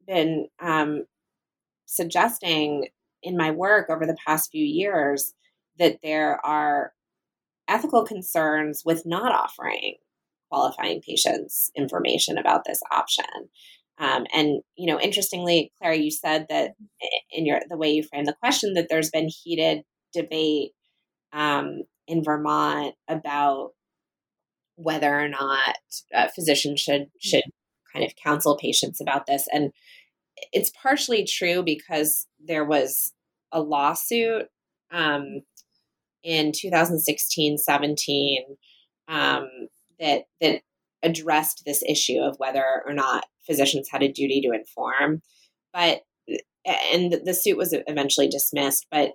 [0.06, 1.04] been um,
[1.86, 2.88] suggesting
[3.22, 5.34] in my work over the past few years
[5.78, 6.92] that there are
[7.68, 9.96] ethical concerns with not offering
[10.50, 13.24] qualifying patients information about this option.
[13.98, 16.72] Um, and you know, interestingly, Claire, you said that
[17.30, 20.70] in your the way you framed the question that there's been heated debate
[21.32, 23.70] um, in Vermont about
[24.76, 25.76] whether or not
[26.14, 27.42] uh, physicians should should
[27.92, 29.46] kind of counsel patients about this.
[29.52, 29.72] And
[30.52, 33.12] it's partially true because there was
[33.50, 34.46] a lawsuit
[34.92, 35.42] um,
[36.22, 38.44] in 2016 17
[39.08, 39.48] um,
[40.00, 40.62] that that
[41.02, 45.22] addressed this issue of whether or not physicians had a duty to inform.
[45.72, 46.00] But
[46.64, 49.12] and the suit was eventually dismissed but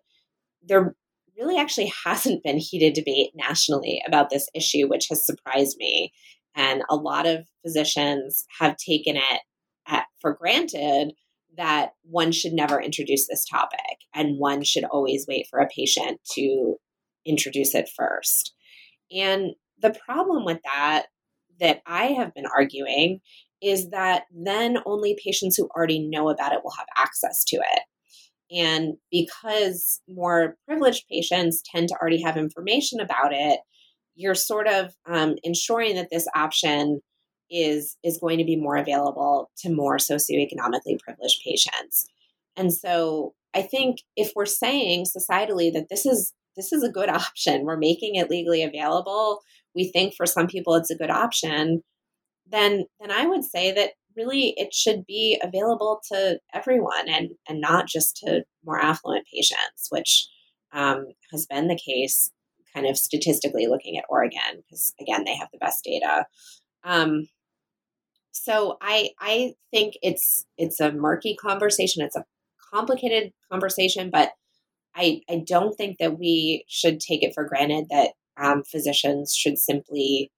[0.64, 0.96] there
[1.38, 6.12] really actually hasn't been heated debate nationally about this issue which has surprised me.
[6.56, 9.42] And a lot of physicians have taken it
[9.88, 11.14] at, for granted
[11.58, 13.80] that one should never introduce this topic
[14.14, 16.76] and one should always wait for a patient to
[17.26, 18.54] introduce it first.
[19.12, 19.52] And
[19.82, 21.08] the problem with that,
[21.60, 23.20] that I have been arguing,
[23.62, 27.84] is that then only patients who already know about it will have access to it.
[28.52, 33.60] And because more privileged patients tend to already have information about it,
[34.16, 37.02] you're sort of um, ensuring that this option
[37.50, 42.06] is is going to be more available to more socioeconomically privileged patients.
[42.56, 47.10] And so I think if we're saying societally that this is this is a good
[47.22, 49.42] option, we're making it legally available,
[49.76, 51.82] we think for some people it's a good option,
[52.48, 57.62] then then I would say that really it should be available to everyone and and
[57.62, 60.28] not just to more affluent patients, which
[60.74, 62.32] um, has been the case
[62.74, 66.26] kind of statistically looking at Oregon because again they have the best data.
[66.84, 67.28] Um,
[68.32, 72.04] so I I think it's it's a murky conversation.
[72.04, 72.26] It's a
[72.74, 74.32] complicated conversation, but
[74.96, 79.58] I I don't think that we should take it for granted that um, physicians should
[79.58, 80.32] simply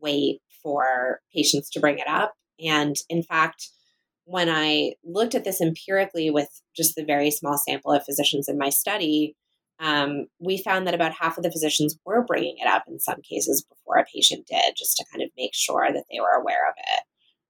[0.00, 2.34] wait for patients to bring it up.
[2.64, 3.68] And in fact,
[4.24, 8.58] when I looked at this empirically with just the very small sample of physicians in
[8.58, 9.34] my study,
[9.80, 13.20] um, we found that about half of the physicians were bringing it up in some
[13.22, 16.68] cases before a patient did, just to kind of make sure that they were aware
[16.68, 17.02] of it.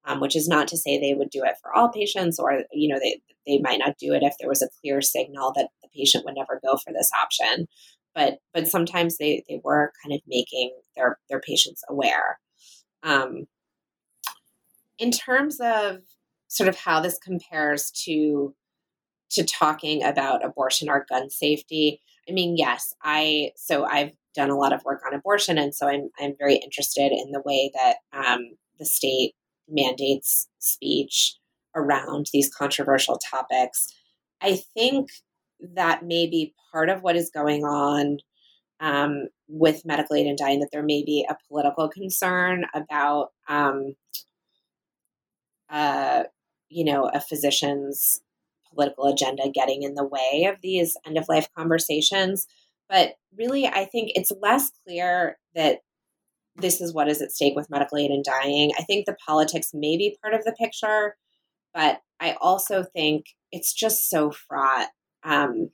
[0.04, 2.88] Um, which is not to say they would do it for all patients, or you
[2.88, 5.88] know they they might not do it if there was a clear signal that the
[5.94, 7.68] patient would never go for this option.
[8.14, 12.38] But but sometimes they they were kind of making their their patients aware.
[13.02, 13.46] Um,
[14.98, 15.98] in terms of
[16.48, 18.54] sort of how this compares to
[19.30, 24.56] to talking about abortion or gun safety, I mean, yes, I so I've done a
[24.56, 27.96] lot of work on abortion, and so I'm I'm very interested in the way that
[28.12, 29.34] um, the state
[29.72, 31.36] mandates speech
[31.74, 33.92] around these controversial topics.
[34.40, 35.10] I think
[35.74, 38.18] that may be part of what is going on
[38.80, 43.94] um, with medical aid in dying, that there may be a political concern about, um,
[45.70, 46.24] uh,
[46.68, 48.20] you know, a physician's
[48.74, 52.46] political agenda getting in the way of these end of life conversations.
[52.88, 55.80] But really, I think it's less clear that
[56.56, 58.72] this is what is at stake with medical aid and dying.
[58.78, 61.16] I think the politics may be part of the picture,
[61.72, 64.88] but I also think it's just so fraught
[65.24, 65.70] um,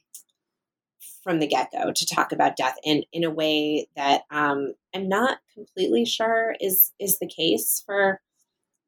[1.23, 5.09] from the get go to talk about death in in a way that um, I'm
[5.09, 8.21] not completely sure is is the case for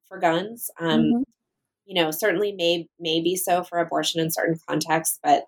[0.08, 0.70] for guns.
[0.78, 1.22] Um, mm-hmm
[1.90, 5.46] you know, certainly may may be so for abortion in certain contexts, but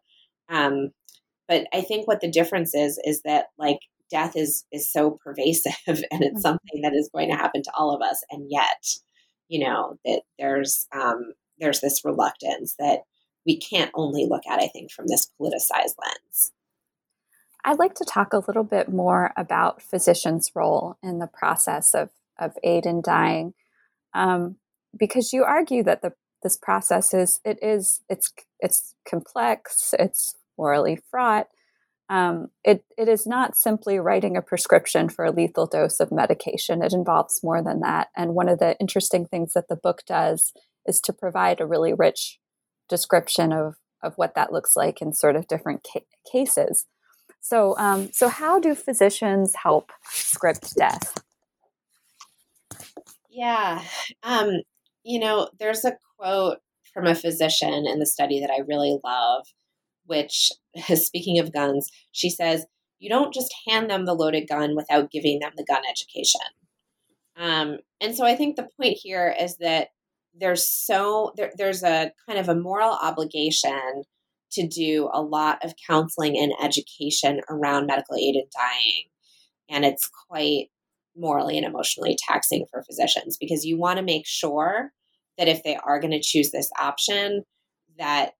[0.48, 0.90] um,
[1.46, 3.78] but I think what the difference is is that like
[4.12, 6.38] death is is so pervasive and it's mm-hmm.
[6.38, 8.84] something that is going to happen to all of us, and yet,
[9.48, 13.00] you know, that there's um, there's this reluctance that
[13.44, 16.52] we can't only look at, I think, from this politicized lens.
[17.64, 22.10] I'd like to talk a little bit more about physicians' role in the process of,
[22.38, 23.54] of aid in dying,
[24.14, 24.56] um,
[24.96, 30.98] because you argue that the this process is it is it's it's complex it's morally
[31.08, 31.46] fraught
[32.12, 36.82] um, it, it is not simply writing a prescription for a lethal dose of medication.
[36.82, 38.08] It involves more than that.
[38.14, 40.52] And one of the interesting things that the book does
[40.86, 42.38] is to provide a really rich
[42.86, 46.84] description of of what that looks like in sort of different ca- cases.
[47.40, 51.22] So um, so how do physicians help script death?
[53.30, 53.82] Yeah
[54.22, 54.50] um,
[55.02, 56.58] you know there's a quote
[56.92, 59.46] from a physician in the study that I really love,
[60.04, 60.52] which
[60.94, 62.66] speaking of guns, she says,
[62.98, 66.40] You don't just hand them the loaded gun without giving them the gun education.
[67.36, 69.88] Um, and so I think the point here is that
[70.34, 74.04] there's so there, there's a kind of a moral obligation
[74.52, 79.04] to do a lot of counseling and education around medical aid in dying.
[79.70, 80.66] And it's quite
[81.16, 84.92] morally and emotionally taxing for physicians because you want to make sure
[85.38, 87.44] that if they are going to choose this option,
[87.98, 88.32] that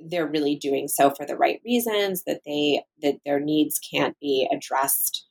[0.00, 4.48] they're really doing so for the right reasons, that they that their needs can't be
[4.52, 5.26] addressed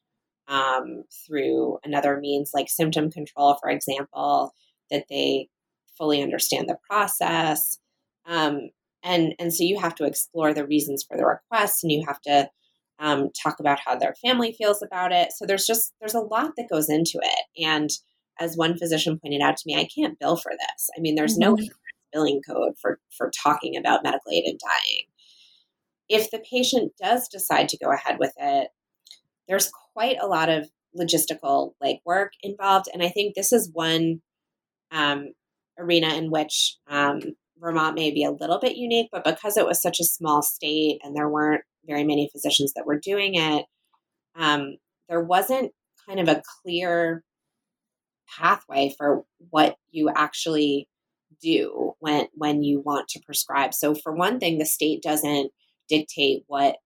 [0.48, 4.54] um, through another means like symptom control, for example,
[4.92, 5.50] that they
[5.98, 7.78] fully understand the process.
[8.26, 8.70] Um,
[9.04, 12.22] and, and so you have to explore the reasons for the request and you have
[12.22, 12.50] to
[13.00, 15.34] um, talk about how their family feels about it.
[15.34, 17.64] So there's just, there's a lot that goes into it.
[17.64, 17.90] And
[18.40, 20.90] as one physician pointed out to me, I can't bill for this.
[20.98, 21.56] I mean, there's mm-hmm.
[21.56, 21.68] no
[22.14, 25.06] billing code for, for talking about medical aid and dying.
[26.10, 28.70] If the patient does decide to go ahead with it,
[29.48, 32.88] there's quite a lot of logistical legwork involved.
[32.94, 34.22] And I think this is one
[34.92, 35.34] um,
[35.80, 37.20] arena in which um,
[37.58, 41.00] Vermont may be a little bit unique, but because it was such a small state
[41.04, 43.66] and there weren't very many physicians that were doing it,
[44.36, 44.78] um,
[45.10, 45.72] there wasn't
[46.08, 47.24] kind of a clear
[48.38, 50.88] pathway for what you actually
[51.42, 53.74] do when when you want to prescribe.
[53.74, 55.52] So for one thing, the state doesn't
[55.90, 56.78] dictate what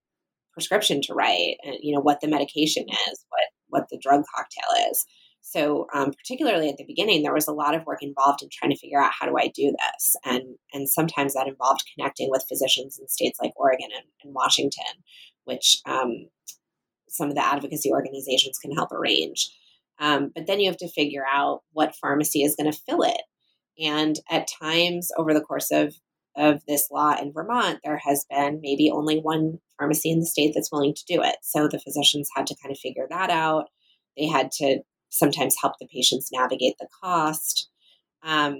[0.53, 4.89] prescription to write and you know what the medication is, what what the drug cocktail
[4.91, 5.05] is.
[5.41, 8.71] So, um, particularly at the beginning, there was a lot of work involved in trying
[8.71, 10.43] to figure out how do I do this, and
[10.73, 14.83] and sometimes that involved connecting with physicians in states like Oregon and, and Washington,
[15.45, 16.27] which um,
[17.07, 19.49] some of the advocacy organizations can help arrange.
[19.99, 23.21] Um, but then you have to figure out what pharmacy is going to fill it,
[23.80, 25.95] and at times over the course of
[26.36, 30.51] of this law in Vermont, there has been maybe only one pharmacy in the state
[30.53, 31.38] that's willing to do it.
[31.41, 33.65] So the physicians had to kind of figure that out.
[34.15, 37.69] They had to sometimes help the patients navigate the cost.
[38.23, 38.57] Um,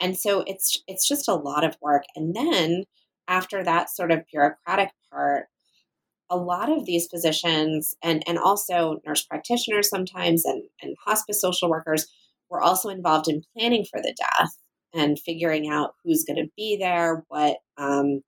[0.00, 2.04] and so it's it's just a lot of work.
[2.14, 2.84] And then
[3.28, 5.46] after that sort of bureaucratic part,
[6.30, 11.70] a lot of these physicians and and also nurse practitioners sometimes and, and hospice social
[11.70, 12.06] workers
[12.50, 14.50] were also involved in planning for the death
[14.94, 18.22] and figuring out who's going to be there, what um,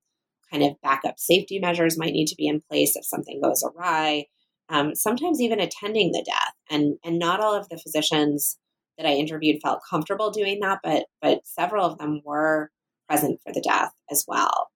[0.51, 4.25] kind of backup safety measures might need to be in place if something goes awry
[4.69, 6.53] um, sometimes even attending the death.
[6.69, 8.57] And and not all of the physicians
[8.97, 12.69] that I interviewed felt comfortable doing that, but but several of them were
[13.07, 14.69] present for the death as well.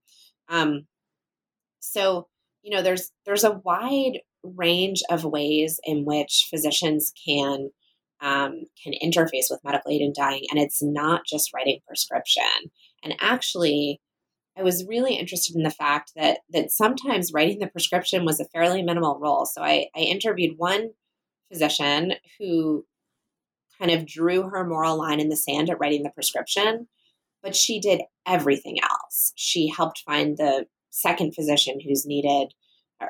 [0.49, 0.87] Um,
[1.79, 2.27] so
[2.63, 7.69] you know, there's there's a wide range of ways in which physicians can
[8.23, 12.71] um, can interface with medical aid in dying, and it's not just writing prescription.
[13.03, 13.99] And actually,
[14.57, 18.45] I was really interested in the fact that that sometimes writing the prescription was a
[18.45, 19.45] fairly minimal role.
[19.45, 20.91] So I, I interviewed one
[21.51, 22.85] physician who
[23.77, 26.87] kind of drew her moral line in the sand at writing the prescription,
[27.41, 29.33] but she did everything else.
[29.35, 32.53] She helped find the second physician who's needed,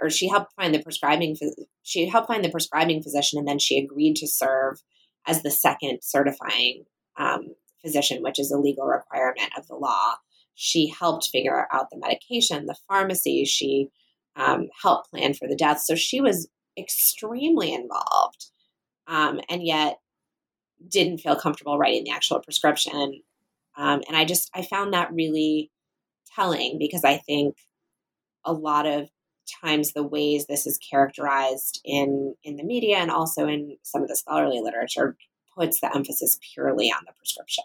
[0.02, 1.38] or she helped find the prescribing.
[1.84, 4.82] She helped find the prescribing physician, and then she agreed to serve
[5.28, 6.86] as the second certifying
[7.18, 10.16] um, physician, which is a legal requirement of the law.
[10.56, 13.46] She helped figure out the medication, the pharmacy.
[13.46, 13.90] She
[14.36, 15.82] um, helped plan for the death.
[15.82, 16.48] So she was
[16.78, 18.48] extremely involved,
[19.08, 19.98] um, and yet
[20.88, 23.22] didn't feel comfortable writing the actual prescription.
[23.78, 25.72] Um, and I just I found that really
[26.36, 27.56] telling because I think
[28.46, 29.10] a lot of
[29.64, 34.08] times the ways this is characterized in in the media and also in some of
[34.08, 35.16] the scholarly literature
[35.56, 37.64] puts the emphasis purely on the prescription.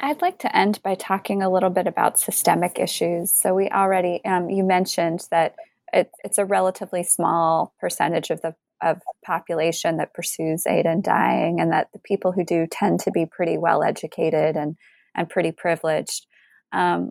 [0.00, 3.32] I'd like to end by talking a little bit about systemic issues.
[3.32, 5.56] So we already, um, you mentioned that
[5.92, 11.58] it, it's a relatively small percentage of the of population that pursues aid in dying,
[11.60, 14.76] and that the people who do tend to be pretty well educated and
[15.16, 16.26] and pretty privileged.
[16.72, 17.10] Um,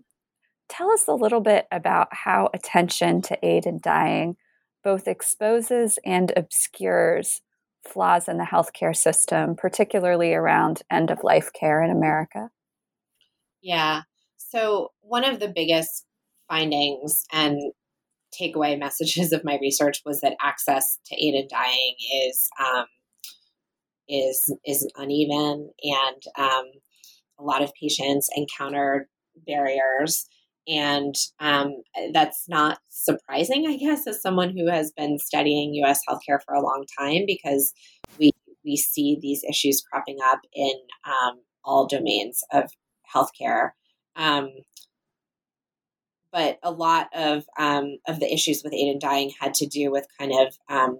[0.70, 4.36] tell us a little bit about how attention to aid in dying
[4.84, 7.42] both exposes and obscures
[7.86, 12.50] flaws in the healthcare system, particularly around end of life care in America.
[13.62, 14.04] Yeah.
[14.38, 16.06] So, one of the biggest
[16.48, 17.60] findings and
[18.40, 21.96] takeaway messages of my research was that access to aid in dying
[22.26, 22.86] is um,
[24.08, 26.66] is is uneven, and um,
[27.40, 29.10] a lot of patients encounter
[29.46, 30.28] barriers,
[30.68, 31.82] and um,
[32.14, 36.02] that's not surprising, I guess, as someone who has been studying U.S.
[36.08, 37.74] healthcare for a long time, because
[38.20, 38.32] we
[38.66, 40.74] we see these issues cropping up in
[41.06, 42.72] um, all domains of
[43.14, 43.72] healthcare.
[44.16, 44.50] Um,
[46.32, 49.90] but a lot of um, of the issues with aid in dying had to do
[49.92, 51.00] with kind of um,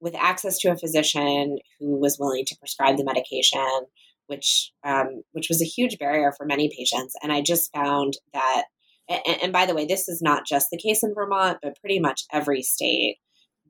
[0.00, 3.86] with access to a physician who was willing to prescribe the medication,
[4.26, 7.14] which um, which was a huge barrier for many patients.
[7.22, 8.64] And I just found that
[9.08, 12.00] and, and by the way, this is not just the case in Vermont, but pretty
[12.00, 13.16] much every state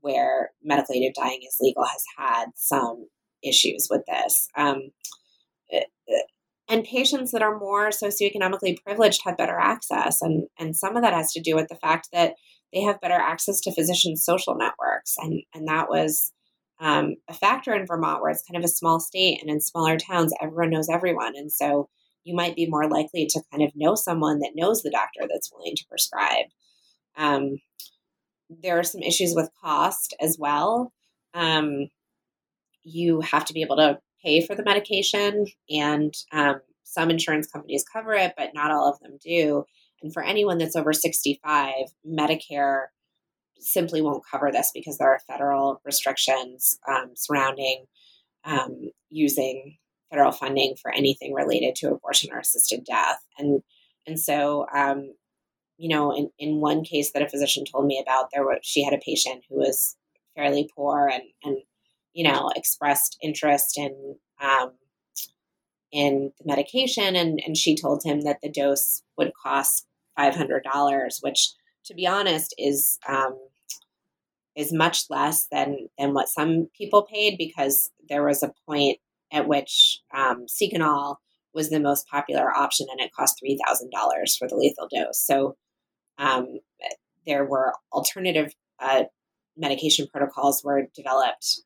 [0.01, 3.07] where medical aided dying is legal has had some
[3.43, 4.49] issues with this.
[4.57, 4.91] Um,
[5.73, 6.23] eh, eh,
[6.69, 11.13] and patients that are more socioeconomically privileged have better access, and and some of that
[11.13, 12.35] has to do with the fact that
[12.73, 16.33] they have better access to physicians' social networks, and and that was
[16.81, 19.99] um, a factor in Vermont, where it's kind of a small state, and in smaller
[19.99, 21.89] towns, everyone knows everyone, and so
[22.25, 25.51] you might be more likely to kind of know someone that knows the doctor that's
[25.53, 26.47] willing to prescribe.
[27.17, 27.59] Um,
[28.51, 30.93] there are some issues with cost as well.
[31.35, 31.89] Um,
[32.83, 37.85] you have to be able to pay for the medication, and um, some insurance companies
[37.91, 39.65] cover it, but not all of them do.
[40.03, 41.73] And for anyone that's over 65,
[42.07, 42.87] Medicare
[43.59, 47.87] simply won't cover this because there are federal restrictions um, surrounding
[48.45, 49.77] um, using
[50.11, 53.19] federal funding for anything related to abortion or assisted death.
[53.39, 53.63] And
[54.07, 55.15] and so, um,
[55.79, 58.85] you know, in, in one case that a physician told me about, there was she
[58.85, 59.97] had a patient who was
[60.37, 61.59] fairly poor and and
[62.13, 64.73] you know expressed interest in um,
[65.93, 69.87] in the medication, and and she told him that the dose would cost
[70.17, 71.53] five hundred dollars, which,
[71.87, 73.37] to be honest, is um,
[74.57, 78.99] is much less than than what some people paid because there was a point
[79.35, 81.17] at which um, Seconal
[81.53, 85.21] was the most popular option, and it cost three thousand dollars for the lethal dose.
[85.21, 85.57] So
[86.17, 86.61] um,
[87.27, 89.05] there were alternative uh,
[89.57, 91.61] medication protocols were developed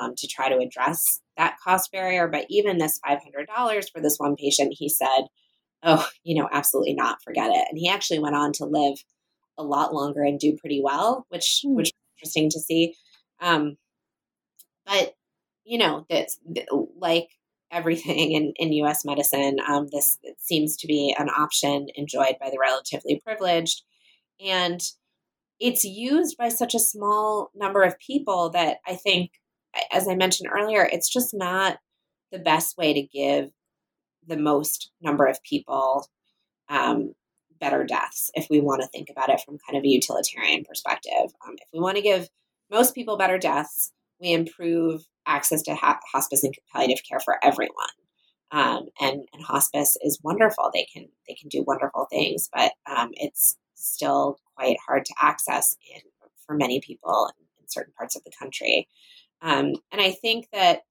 [0.00, 2.28] um, to try to address that cost barrier.
[2.28, 3.18] But even this $500
[3.92, 5.26] for this one patient, he said,
[5.82, 7.66] oh, you know, absolutely not, forget it.
[7.68, 9.02] And he actually went on to live
[9.58, 11.74] a lot longer and do pretty well, which mm.
[11.74, 12.94] which was interesting to see.
[13.40, 13.76] Um,
[14.84, 15.14] but
[15.66, 16.28] you know, that
[16.96, 17.28] like
[17.70, 19.04] everything in, in U.S.
[19.04, 23.82] medicine, um, this seems to be an option enjoyed by the relatively privileged,
[24.44, 24.80] and
[25.58, 29.32] it's used by such a small number of people that I think,
[29.92, 31.78] as I mentioned earlier, it's just not
[32.30, 33.50] the best way to give
[34.26, 36.06] the most number of people
[36.68, 37.14] um,
[37.58, 41.32] better deaths if we want to think about it from kind of a utilitarian perspective.
[41.46, 42.28] Um, if we want to give
[42.70, 47.86] most people better deaths, we improve access to ha- hospice and palliative care for everyone.
[48.52, 50.70] Um, and, and hospice is wonderful.
[50.72, 55.76] They can they can do wonderful things, but um, it's still quite hard to access
[55.92, 56.00] in,
[56.46, 58.88] for many people in, in certain parts of the country.
[59.42, 60.82] Um, and I think that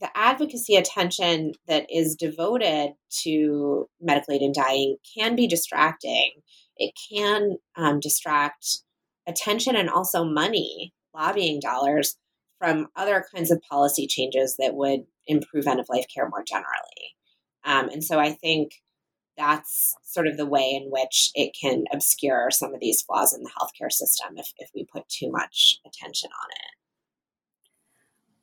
[0.00, 6.32] the advocacy attention that is devoted to medical aid in dying can be distracting.
[6.76, 8.80] It can um, distract
[9.26, 12.16] attention and also money, lobbying dollars
[12.58, 17.16] from other kinds of policy changes that would improve end of life care more generally.
[17.64, 18.72] Um, and so I think
[19.36, 23.42] that's sort of the way in which it can obscure some of these flaws in
[23.42, 26.76] the healthcare system if, if we put too much attention on it.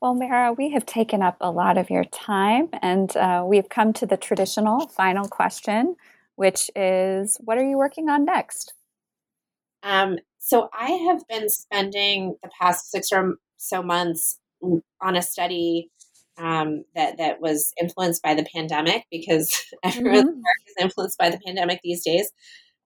[0.03, 3.93] Well, Mara, we have taken up a lot of your time, and uh, we've come
[3.93, 5.95] to the traditional final question,
[6.35, 8.73] which is what are you working on next?
[9.81, 14.39] Um, so, I have been spending the past six or so months
[15.01, 15.89] on a study
[16.37, 19.53] um, that that was influenced by the pandemic because
[19.83, 20.37] everyone's mm-hmm.
[20.37, 22.31] work is influenced by the pandemic these days.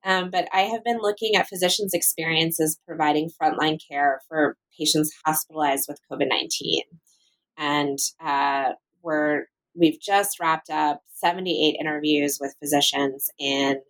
[0.04, 5.86] Um, but I have been looking at physicians' experiences providing frontline care for patients hospitalized
[5.88, 6.82] with COVID nineteen
[7.58, 8.72] and uh,
[9.02, 13.80] we're we've just wrapped up 78 interviews with physicians in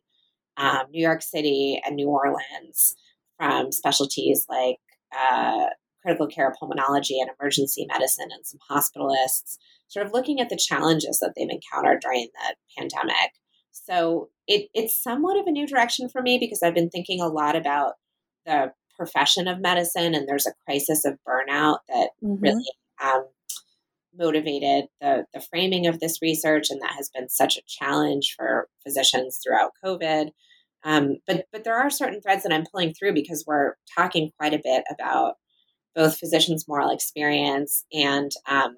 [0.56, 2.96] um, New York City and New Orleans
[3.38, 4.78] from specialties like
[5.16, 5.66] uh,
[6.02, 11.18] critical care pulmonology and emergency medicine and some hospitalists, sort of looking at the challenges
[11.20, 13.32] that they've encountered during the pandemic.
[13.72, 17.28] So it, it's somewhat of a new direction for me because I've been thinking a
[17.28, 17.94] lot about
[18.46, 22.42] the profession of medicine and there's a crisis of burnout that mm-hmm.
[22.42, 22.64] really
[23.02, 23.24] um,
[24.18, 28.68] motivated the, the framing of this research, and that has been such a challenge for
[28.84, 30.30] physicians throughout COVID.
[30.84, 34.54] Um, but but there are certain threads that I'm pulling through because we're talking quite
[34.54, 35.34] a bit about
[35.98, 38.76] both physicians' moral experience and um,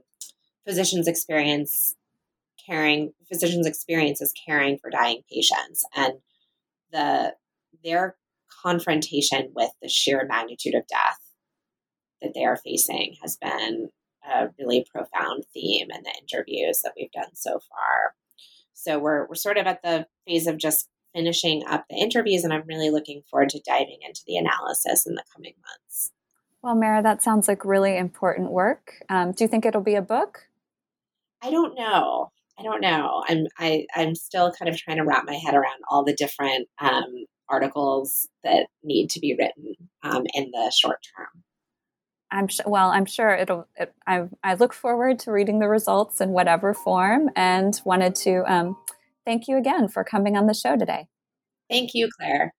[0.67, 1.95] physicians' experience
[2.67, 6.15] caring physicians' experiences caring for dying patients and
[6.93, 7.35] the
[7.85, 8.17] their
[8.63, 11.21] confrontation with the sheer magnitude of death
[12.23, 13.91] that they are facing has been
[14.31, 18.15] a really profound theme in the interviews that we've done so far.
[18.73, 22.53] So we're we're sort of at the phase of just finishing up the interviews, and
[22.53, 26.13] I'm really looking forward to diving into the analysis in the coming months.
[26.63, 29.03] Well, Mara, that sounds like really important work.
[29.09, 30.47] Um, do you think it'll be a book?
[31.43, 32.31] I don't know.
[32.59, 33.25] I don't know.
[33.27, 36.69] I'm I I'm still kind of trying to wrap my head around all the different
[36.79, 41.43] um, articles that need to be written um, in the short term.
[42.31, 42.91] I'm sh- well.
[42.91, 43.67] I'm sure it'll.
[43.77, 48.45] It, I I look forward to reading the results in whatever form, and wanted to
[48.47, 48.77] um,
[49.25, 51.09] thank you again for coming on the show today.
[51.71, 52.53] Thank you, Claire.